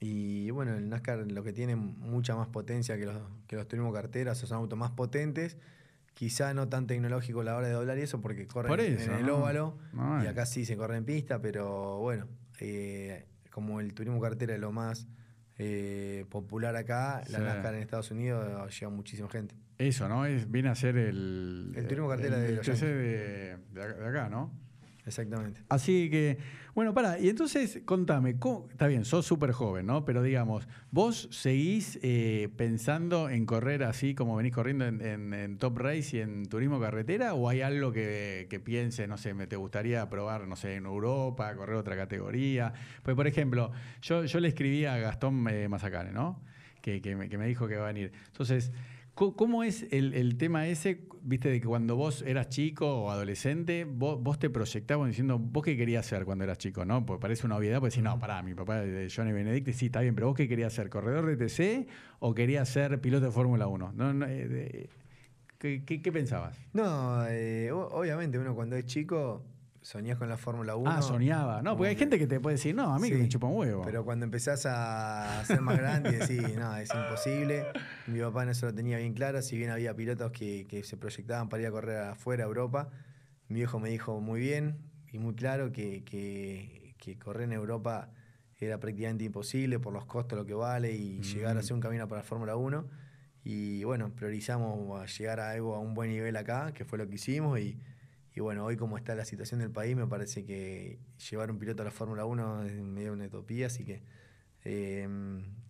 [0.00, 3.16] Y bueno, el NASCAR lo que tiene mucha más potencia que los,
[3.46, 5.56] que los turismo carteras, o son autos más potentes.
[6.14, 9.12] Quizá no tan tecnológico a la hora de doblar y eso, porque corren Por eso,
[9.12, 9.76] en el óvalo.
[9.92, 10.28] No, y eh.
[10.28, 12.28] acá sí se corre en pista, pero bueno,
[12.60, 15.08] eh, como el turismo cartera es lo más
[15.58, 17.38] eh, popular acá, la.
[17.40, 19.56] NASCAR en Estados Unidos lleva muchísima gente.
[19.78, 20.24] Eso, ¿no?
[20.24, 21.72] Es, viene a ser el.
[21.74, 24.52] El turismo cartera de el de, de acá- de acá, ¿no?
[25.06, 25.60] Exactamente.
[25.68, 26.38] Así que,
[26.74, 30.06] bueno, para, y entonces contame, ¿cómo- está bien, sos súper joven, ¿no?
[30.06, 35.58] Pero digamos, ¿vos seguís eh, pensando en correr así como venís corriendo en, en- en
[35.58, 37.34] Top Race y en Turismo Carretera?
[37.34, 41.54] ¿O hay algo que, pienses, no sé, me te gustaría probar, no sé, en Europa,
[41.54, 42.72] correr otra categoría?
[43.02, 46.40] Pues, por ejemplo, yo, yo le escribí a Gastón eh, Mazacane, ¿no?
[46.80, 48.12] Que, que me, que me dijo que va a venir.
[48.28, 48.72] Entonces,
[49.14, 53.84] ¿Cómo es el, el tema ese, viste, de que cuando vos eras chico o adolescente,
[53.84, 57.06] vos, vos te proyectabas diciendo, vos qué querías ser cuando eras chico, ¿no?
[57.06, 60.00] Pues parece una obviedad, pues decir, no, pará, mi papá de Johnny Benedict, sí, está
[60.00, 61.86] bien, pero vos qué querías ser, corredor de TC
[62.18, 63.92] o querías ser piloto de Fórmula 1?
[63.92, 64.90] No, no, eh, de-
[65.58, 66.58] ¿qué, qué- qué pensabas?
[66.72, 69.44] No, eh, obviamente uno cuando es chico
[69.84, 70.90] soñás con la Fórmula 1.
[70.90, 71.60] ah, soñaba.
[71.62, 73.56] No, porque hay gente que te puede decir, no, a mí que me chupa un
[73.58, 73.82] huevo.
[73.84, 77.66] Pero cuando empezás a ser más grande y decís, no, es imposible.
[78.06, 80.96] Mi papá no eso lo tenía bien claro, si bien había pilotos que, que se
[80.96, 82.88] proyectaban para ir a correr afuera, a Europa,
[83.48, 84.78] mi viejo me dijo muy bien
[85.12, 88.10] y muy claro que, que- que correr en Europa
[88.58, 92.08] era prácticamente imposible por los costos, lo que vale y llegar a hacer un camino
[92.08, 92.88] para la Fórmula 1.
[93.44, 97.06] Y bueno, priorizamos a llegar a algo a un buen nivel acá, que fue lo
[97.06, 97.60] que hicimos.
[97.60, 97.78] Y,
[98.34, 100.98] y bueno, hoy como está la situación del país, me parece que
[101.30, 104.02] llevar un piloto a la Fórmula 1 es medio una utopía, así que
[104.64, 105.08] eh,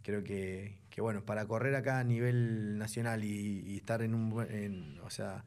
[0.03, 5.01] creo que, que, bueno, para correr acá a nivel nacional y, estar en un en-
[5.01, 5.45] o sea,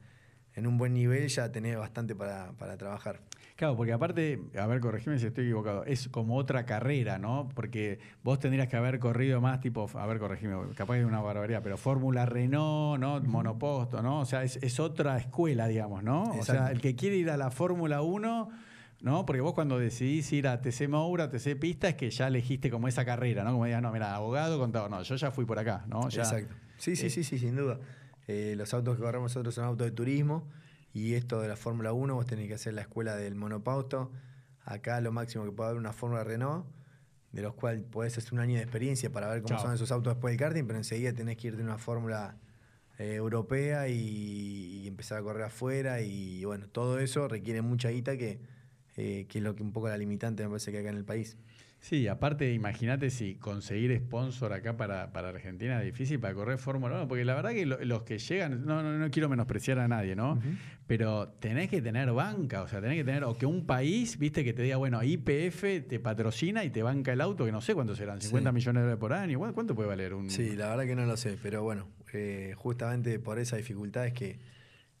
[0.54, 3.20] en un buen nivel ya tenés bastante para, para trabajar.
[3.58, 7.48] Claro, porque aparte, a ver, corregime si estoy equivocado, es como otra carrera, ¿no?
[7.56, 11.60] Porque vos tendrías que haber corrido más tipo, a ver, corregime, capaz es una barbaridad,
[11.60, 13.20] pero Fórmula Renault, ¿no?
[13.20, 14.20] Monoposto, ¿no?
[14.20, 16.22] O sea, es, es otra escuela, digamos, ¿no?
[16.38, 18.48] O sea, el que quiere ir a la Fórmula 1,
[19.00, 19.26] ¿no?
[19.26, 22.86] Porque vos cuando decidís ir a TC Moura, TC Pista, es que ya elegiste como
[22.86, 23.50] esa carrera, ¿no?
[23.50, 26.08] Como digas, no, mira, abogado, contador, no, yo ya fui por acá, ¿no?
[26.10, 26.54] Ya, Exacto.
[26.76, 27.80] Sí, sí, eh, sí, sí, sin duda.
[28.28, 30.46] Eh, los autos que corremos nosotros son autos de turismo
[30.98, 34.10] y esto de la Fórmula 1 vos tenés que hacer la escuela del monopausto.
[34.64, 36.66] Acá lo máximo que puede haber una Fórmula Renault,
[37.32, 39.64] de los cuales podés hacer un año de experiencia para ver cómo Chao.
[39.66, 42.36] son esos autos después del karting, pero enseguida tenés que irte a una Fórmula
[42.98, 48.16] eh, europea y, y empezar a correr afuera y bueno, todo eso requiere mucha guita
[48.16, 48.40] que,
[48.96, 51.04] eh, que es lo que un poco la limitante me parece que acá en el
[51.04, 51.36] país.
[51.80, 56.96] Sí, aparte, imagínate si conseguir sponsor acá para, para Argentina es difícil para correr Fórmula
[56.96, 59.86] 1, porque la verdad que lo- los que llegan, no, no, no quiero menospreciar a
[59.86, 60.40] nadie, ¿no?
[60.88, 64.42] Pero tenés que tener banca, o sea, tenés que tener, o que un país, viste,
[64.42, 67.74] que te diga, bueno, IPF te patrocina y te banca el auto, que no sé
[67.74, 68.54] cuántos serán, 50 Sí.
[68.54, 70.28] millones de dólares por año, ¿cuánto- ¿cuánto puede valer un...?
[70.30, 74.14] Sí, la verdad que no lo sé, pero bueno, eh, justamente por esa dificultad es
[74.14, 74.40] que,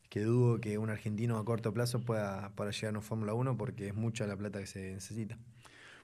[0.08, 3.56] que dudo que un argentino a corto plazo pueda, pueda llegar a una Fórmula 1
[3.58, 5.36] porque es mucha la plata que se necesita.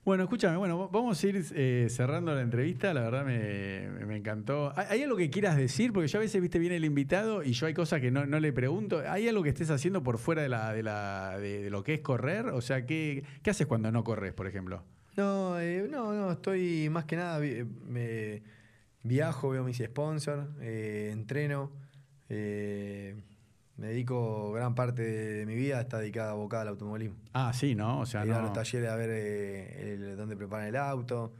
[0.05, 4.72] Bueno, escúchame, bueno, vamos a ir eh, cerrando la entrevista, la verdad me, encantó.
[4.76, 5.94] ¿Hay, algo que quieras decir?
[5.94, 8.52] Porque yo a veces, viste, viene el invitado y yo hay cosas que no, le
[8.52, 9.02] pregunto.
[9.09, 12.00] ¿Hay algo que estés haciendo por fuera de, la, de, la, de, lo que es
[12.00, 12.48] correr?
[12.48, 14.84] O sea, ¿qué, ¿qué haces cuando no corres, por ejemplo?
[15.16, 18.42] No, eh, no, no, estoy más que nada, me
[19.05, 21.70] viajo, veo mis sponsors, eh, entreno,
[22.28, 23.14] eh,
[23.76, 27.16] me dedico gran parte de mi vida, está dedicada abocada al automovilismo.
[27.32, 28.00] Ah, sí, ¿no?
[28.00, 31.32] O sea, ir a los talleres a ver eh, el- dónde preparan el auto,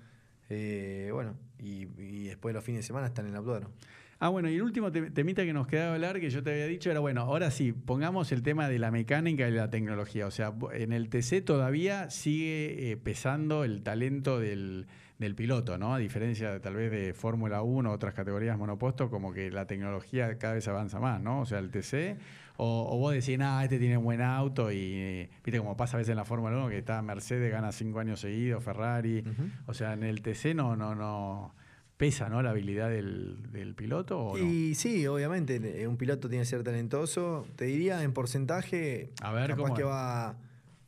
[0.51, 3.73] eh, bueno, y, y después los fines de semana están en el autódromo.
[4.21, 6.67] Ah, bueno, y el último te- temita que nos quedaba hablar, que yo te había
[6.67, 10.27] dicho, era, bueno, ahora sí, pongamos el tema de la mecánica y la tecnología.
[10.27, 14.87] O sea, en el TC todavía sigue eh, pesando el talento del,
[15.19, 15.95] del piloto, ¿no?
[15.95, 19.67] A diferencia de, tal vez de Fórmula 1 o otras categorías monopuestos, como que la
[19.67, 21.41] tecnología cada vez avanza más, ¿no?
[21.41, 22.19] O sea, el TC,
[22.57, 25.99] O, o vos decís, ah, este tiene buen auto y eh, viste como pasa a
[25.99, 29.25] veces en la Fórmula 1 que está Mercedes, gana cinco años seguidos, Ferrari.
[29.67, 31.55] O sea, en el TC no, no, no
[31.97, 32.43] pesa, ¿no?
[32.43, 34.21] La habilidad del, del piloto.
[34.21, 34.45] ¿o no?
[34.45, 37.47] Y sí, obviamente, eh, un piloto tiene que ser talentoso.
[37.57, 40.37] Te diría en porcentaje, A ver, capaz ¿cómo que va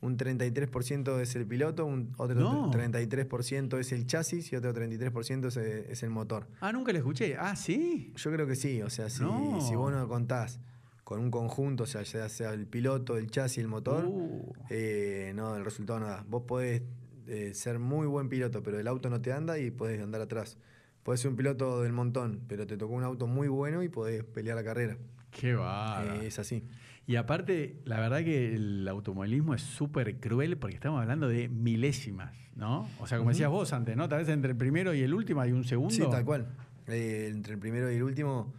[0.01, 2.71] un 33% es el piloto, un otro No.
[2.71, 6.47] 33% es el chasis y otro 33% es, eh, es el motor.
[6.61, 7.35] Ah, nunca le escuché.
[7.37, 8.13] Ah, sí.
[8.15, 9.59] Yo creo que sí, o sea, si, No.
[9.61, 10.59] si vos no contás
[11.03, 14.53] con un conjunto, o sea, ya sea el piloto, el chasis y el motor, Uh.
[14.69, 16.23] eh, no, el resultado no da.
[16.27, 16.81] Vos podés
[17.27, 20.57] eh, ser muy buen piloto, pero el auto no te anda y podés andar atrás.
[21.03, 24.23] Podés ser un piloto del montón, pero te tocó un auto muy bueno y podés
[24.25, 24.97] pelear la carrera.
[25.31, 25.51] Qué.
[25.53, 26.63] Eh, es así.
[27.07, 32.35] Y aparte, la verdad que el automovilismo es súper cruel porque estamos hablando de milésimas,
[32.53, 32.89] ¿no?
[32.99, 34.09] O sea, como decías vos antes, ¿no?
[34.09, 35.95] Tal vez entre el primero y el último hay un segundo.
[35.95, 36.49] Sí, tal cual.
[36.87, 38.53] Eh, entre el primero y el último,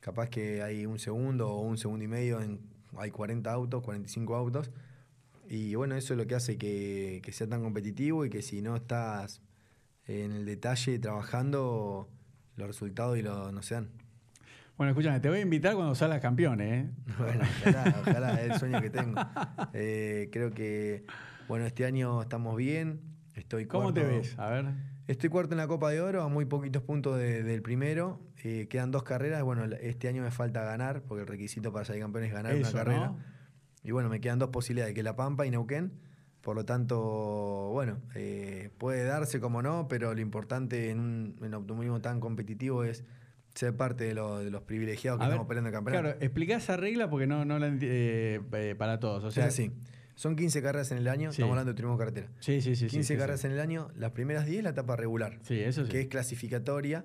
[0.00, 2.60] capaz que hay un segundo o un segundo y medio, en,
[2.98, 4.70] hay 40 autos, 45 autos.
[5.48, 8.60] Y bueno, eso es lo que hace que, que sea tan competitivo y que si
[8.60, 9.40] no estás
[10.06, 12.10] en el detalle trabajando,
[12.56, 13.88] los resultados y lo, no se dan.
[14.76, 16.90] Bueno, escúchame, te voy a invitar cuando salgas campeón, ¿eh?
[17.18, 19.20] Bueno, ojalá, ojalá, es el sueño que tengo.
[19.72, 21.04] Eh, creo que,
[21.48, 23.00] bueno, este año estamos bien.
[23.34, 24.38] Estoy ¿Cómo te ves?
[24.38, 24.66] A ver.
[25.06, 28.20] Estoy cuarto en la Copa de Oro, a muy poquitos puntos de- del primero.
[28.42, 29.42] Eh, quedan dos carreras.
[29.44, 32.70] Bueno, este año me falta ganar, porque el requisito para salir campeón es ganar Eso,
[32.70, 33.06] una carrera.
[33.08, 33.18] ¿no?
[33.82, 35.92] Y bueno, me quedan dos posibilidades, que La Pampa y Neuquén.
[36.42, 41.54] Por lo tanto, bueno, eh, puede darse como no, pero lo importante en un en
[41.54, 43.04] automovilismo tan competitivo es
[43.56, 46.02] ser parte de, lo- de los privilegiados que A ver, estamos peleando el campeonato.
[46.04, 49.24] Claro, explicá esa regla porque no, no la eh, eh, para todos.
[49.24, 49.72] O sea, es así.
[50.14, 51.36] Son 15 carreras en el año, Sí.
[51.36, 52.28] estamos hablando de turismo carretera.
[52.40, 52.86] Sí, sí, sí.
[52.86, 53.46] 15 sí, carreras sí.
[53.48, 55.38] en el año, las primeras 10 la etapa regular.
[55.42, 55.90] Sí, eso sí.
[55.90, 57.04] que es clasificatoria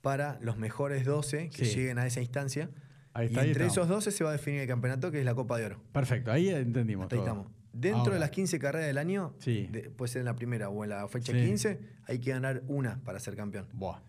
[0.00, 2.70] para los mejores 12 que lleguen a esa instancia.
[3.14, 3.76] Ahí está, y entre estamos.
[3.76, 5.82] esos 12 se va a definir el campeonato, que es la Copa de Oro.
[5.92, 7.04] Perfecto, ahí entendimos.
[7.04, 7.28] Hasta ahí todo.
[7.28, 7.52] estamos.
[7.74, 10.82] Dentro Ahora, de las 15 carreras del año, de- puede ser en la primera o
[10.84, 11.38] en la fecha Sí.
[11.44, 13.66] 15, hay que ganar una para ser campeón.
[13.72, 14.00] Buah,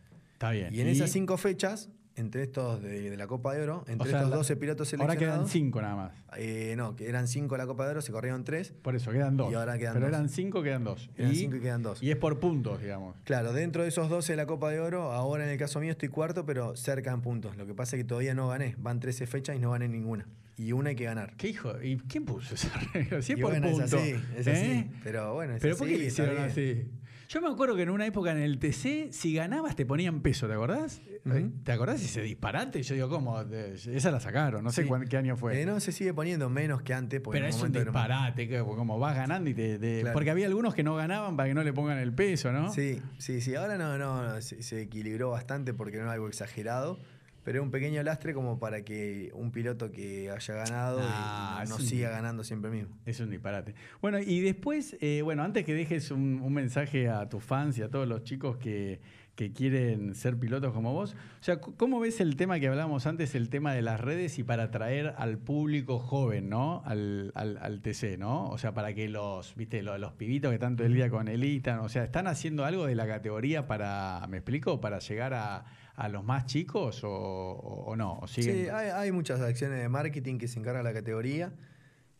[0.43, 0.73] está bien.
[0.73, 4.09] Y en esas cinco fechas, entre estos de, de la Copa de Oro, entre O
[4.11, 6.11] sea, estos la- 12 pilotos Ahora quedan seleccionados, cinco nada más.
[6.37, 8.71] eh, no, que eran 5 la Copa de Oro, se corrieron 3.
[8.83, 9.51] Por eso, quedan dos.
[9.51, 10.15] Y ahora quedan Pero dos.
[10.15, 11.09] eran cinco, quedan dos.
[11.17, 12.03] Eran y, 5 y quedan 2.
[12.03, 13.15] y es por puntos, digamos.
[13.23, 15.89] Claro, dentro de esos 12 de la Copa de Oro, ahora en el caso mío
[15.91, 17.57] estoy cuarto, pero cerca en puntos.
[17.57, 18.75] Lo que pasa es que todavía no gané.
[18.77, 20.27] Van 13 fechas y no gané ninguna.
[20.55, 21.33] Y una hay que ganar.
[21.35, 21.81] ¿Qué hijo?
[21.81, 23.23] ¿Y quién puso esa regla?
[23.23, 23.91] Si es Y por bueno, puntos.
[23.91, 24.65] es así, es así.
[24.65, 24.91] ¿eh?
[25.03, 25.79] Pero bueno, es ¿Pero así.
[25.79, 26.85] por qué hicieron así?
[27.33, 30.45] Yo me acuerdo que en una época en el TC, si ganabas te ponían peso,
[30.45, 31.01] ¿te acordás?
[31.25, 31.51] Ujú.
[31.63, 32.83] ¿Te acordás ese disparate?
[32.83, 33.41] Yo digo, ¿cómo?
[33.41, 34.87] Esa la sacaron, no sé Sí.
[34.87, 35.59] cuán- qué año fue.
[35.59, 37.21] Eh, no, se sigue poniendo menos que antes.
[37.31, 39.79] Pero es un disparate, que como vas ganando y te...
[39.79, 40.13] te- Claro.
[40.13, 42.71] Porque había algunos que no ganaban para que no le pongan el peso, ¿no?
[42.71, 43.55] Sí, sí, sí.
[43.55, 46.99] Ahora no, no, se, se equilibró bastante porque no era algo exagerado.
[47.43, 51.77] Pero es un pequeño lastre como para que un piloto que haya ganado Ah, no,
[51.77, 52.95] siga ganando siempre mismo.
[53.05, 53.75] Es un disparate.
[54.01, 57.81] Bueno, y después, eh, bueno, antes que dejes un, un mensaje a tus fans y
[57.81, 58.99] a todos los chicos que,
[59.35, 63.33] que quieren ser pilotos como vos, o sea, ¿cómo ves el tema que hablábamos antes,
[63.33, 66.83] el tema de las redes y para atraer al público joven, ¿no?
[66.85, 68.47] Al, al, al TC, ¿no?
[68.49, 71.79] O sea, para que los, viste, los, los pibitos que todo el día con Elitan,
[71.79, 75.65] o sea, ¿están haciendo algo de la categoría para, me explico, para llegar a,
[75.95, 78.21] a los más chicos o, no?
[78.27, 81.53] Sí, hay, hay muchas acciones de marketing que se encarga la categoría.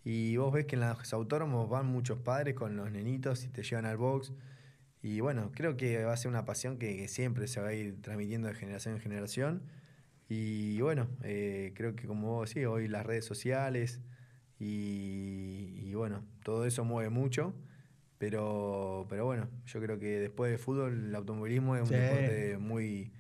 [0.06, 3.64] Y vos ves que en los autónomos van muchos padres con los nenitos y te
[3.64, 4.34] llevan al box.
[5.02, 7.74] Y bueno, creo que va a ser una pasión que, que siempre se va a
[7.74, 9.64] ir transmitiendo de generación en generación.
[10.30, 14.00] Y bueno, eh, creo que como vos decís, hoy las redes sociales
[14.60, 17.54] y, y bueno, todo eso mueve mucho.
[18.18, 21.94] Pero, pero bueno, yo creo que después de fútbol, el automovilismo es un Sí.
[21.96, 23.12] deporte muy,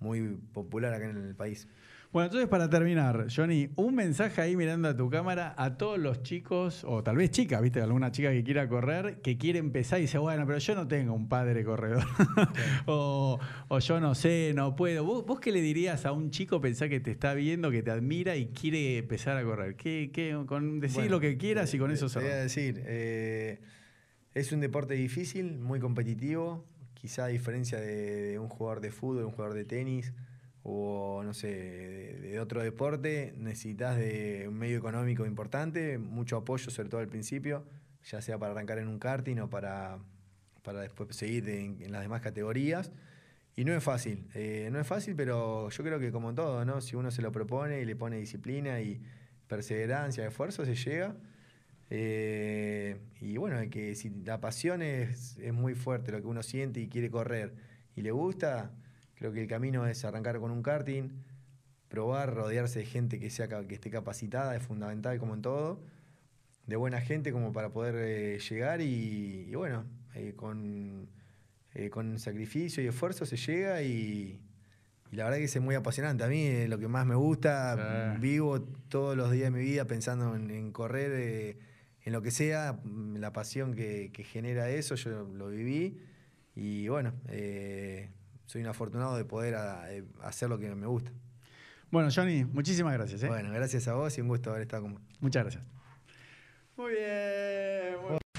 [0.00, 1.68] muy popular acá en el país.
[2.12, 6.24] Bueno, entonces para terminar, Johnny, un mensaje ahí mirando a tu cámara a todos los
[6.24, 10.02] chicos, o tal vez chicas, viste, alguna chica que quiera correr, que quiere empezar y
[10.02, 12.02] dice, bueno, pero yo no tengo un padre corredor,
[12.86, 13.38] o,
[13.68, 15.04] o yo no sé, no puedo.
[15.04, 17.92] ¿Vos, vos qué le dirías a un chico pensar que te está viendo, que te
[17.92, 19.76] admira y quiere empezar a correr?
[19.76, 22.82] ¿Qué, qué, con decir Bueno, lo que quieras y con eso Te voy a decir,
[22.86, 23.60] eh,
[24.34, 26.66] es un deporte difícil, muy competitivo,
[27.00, 30.12] quizá a diferencia de, un jugador de fútbol, un jugador de tenis
[30.62, 36.70] o no sé, de, de otro deporte, necesitas de un medio económico importante, mucho apoyo,
[36.70, 37.64] sobre todo al principio,
[38.04, 39.98] ya sea para arrancar en un karting o para,
[40.62, 42.92] para después seguir en, en las demás categorías.
[43.56, 46.82] Y no es fácil, eh, no es fácil, pero yo creo que como todo, ¿no?
[46.82, 49.00] Si uno se lo propone y le pone disciplina y
[49.48, 51.16] perseverancia, esfuerzo, se llega.
[51.92, 56.80] Eh, y bueno, que si la pasión es, es muy fuerte, lo que uno siente
[56.80, 57.52] y quiere correr
[57.96, 58.70] y le gusta,
[59.16, 61.10] creo que el camino es arrancar con un karting,
[61.88, 65.80] probar, rodearse de gente que, sea, que esté capacitada es fundamental como en todo,
[66.66, 69.84] de buena gente como para poder eh, llegar y, y bueno,
[70.14, 71.08] eh, con,
[71.90, 74.40] con sacrificio y esfuerzo se llega y,
[75.10, 76.22] y la verdad que es muy apasionante.
[76.22, 79.86] A mí es lo que más me gusta, vivo todos los días de mi vida
[79.86, 81.56] pensando en, en correr,
[82.04, 86.00] en lo que sea, mm, la pasión que, que genera eso, yo lo viví
[86.56, 88.10] y bueno, eh,
[88.46, 91.12] soy un afortunado de poder a- eh, hacer lo que me gusta.
[91.90, 93.22] Bueno, Johnny, muchísimas gracias.
[93.24, 93.28] ¿eh?
[93.28, 95.02] Bueno, gracias a vos y un gusto haber estado con vos.
[95.20, 95.64] Muchas gracias.
[96.76, 98.00] Muy bien.
[98.08, 98.29] muy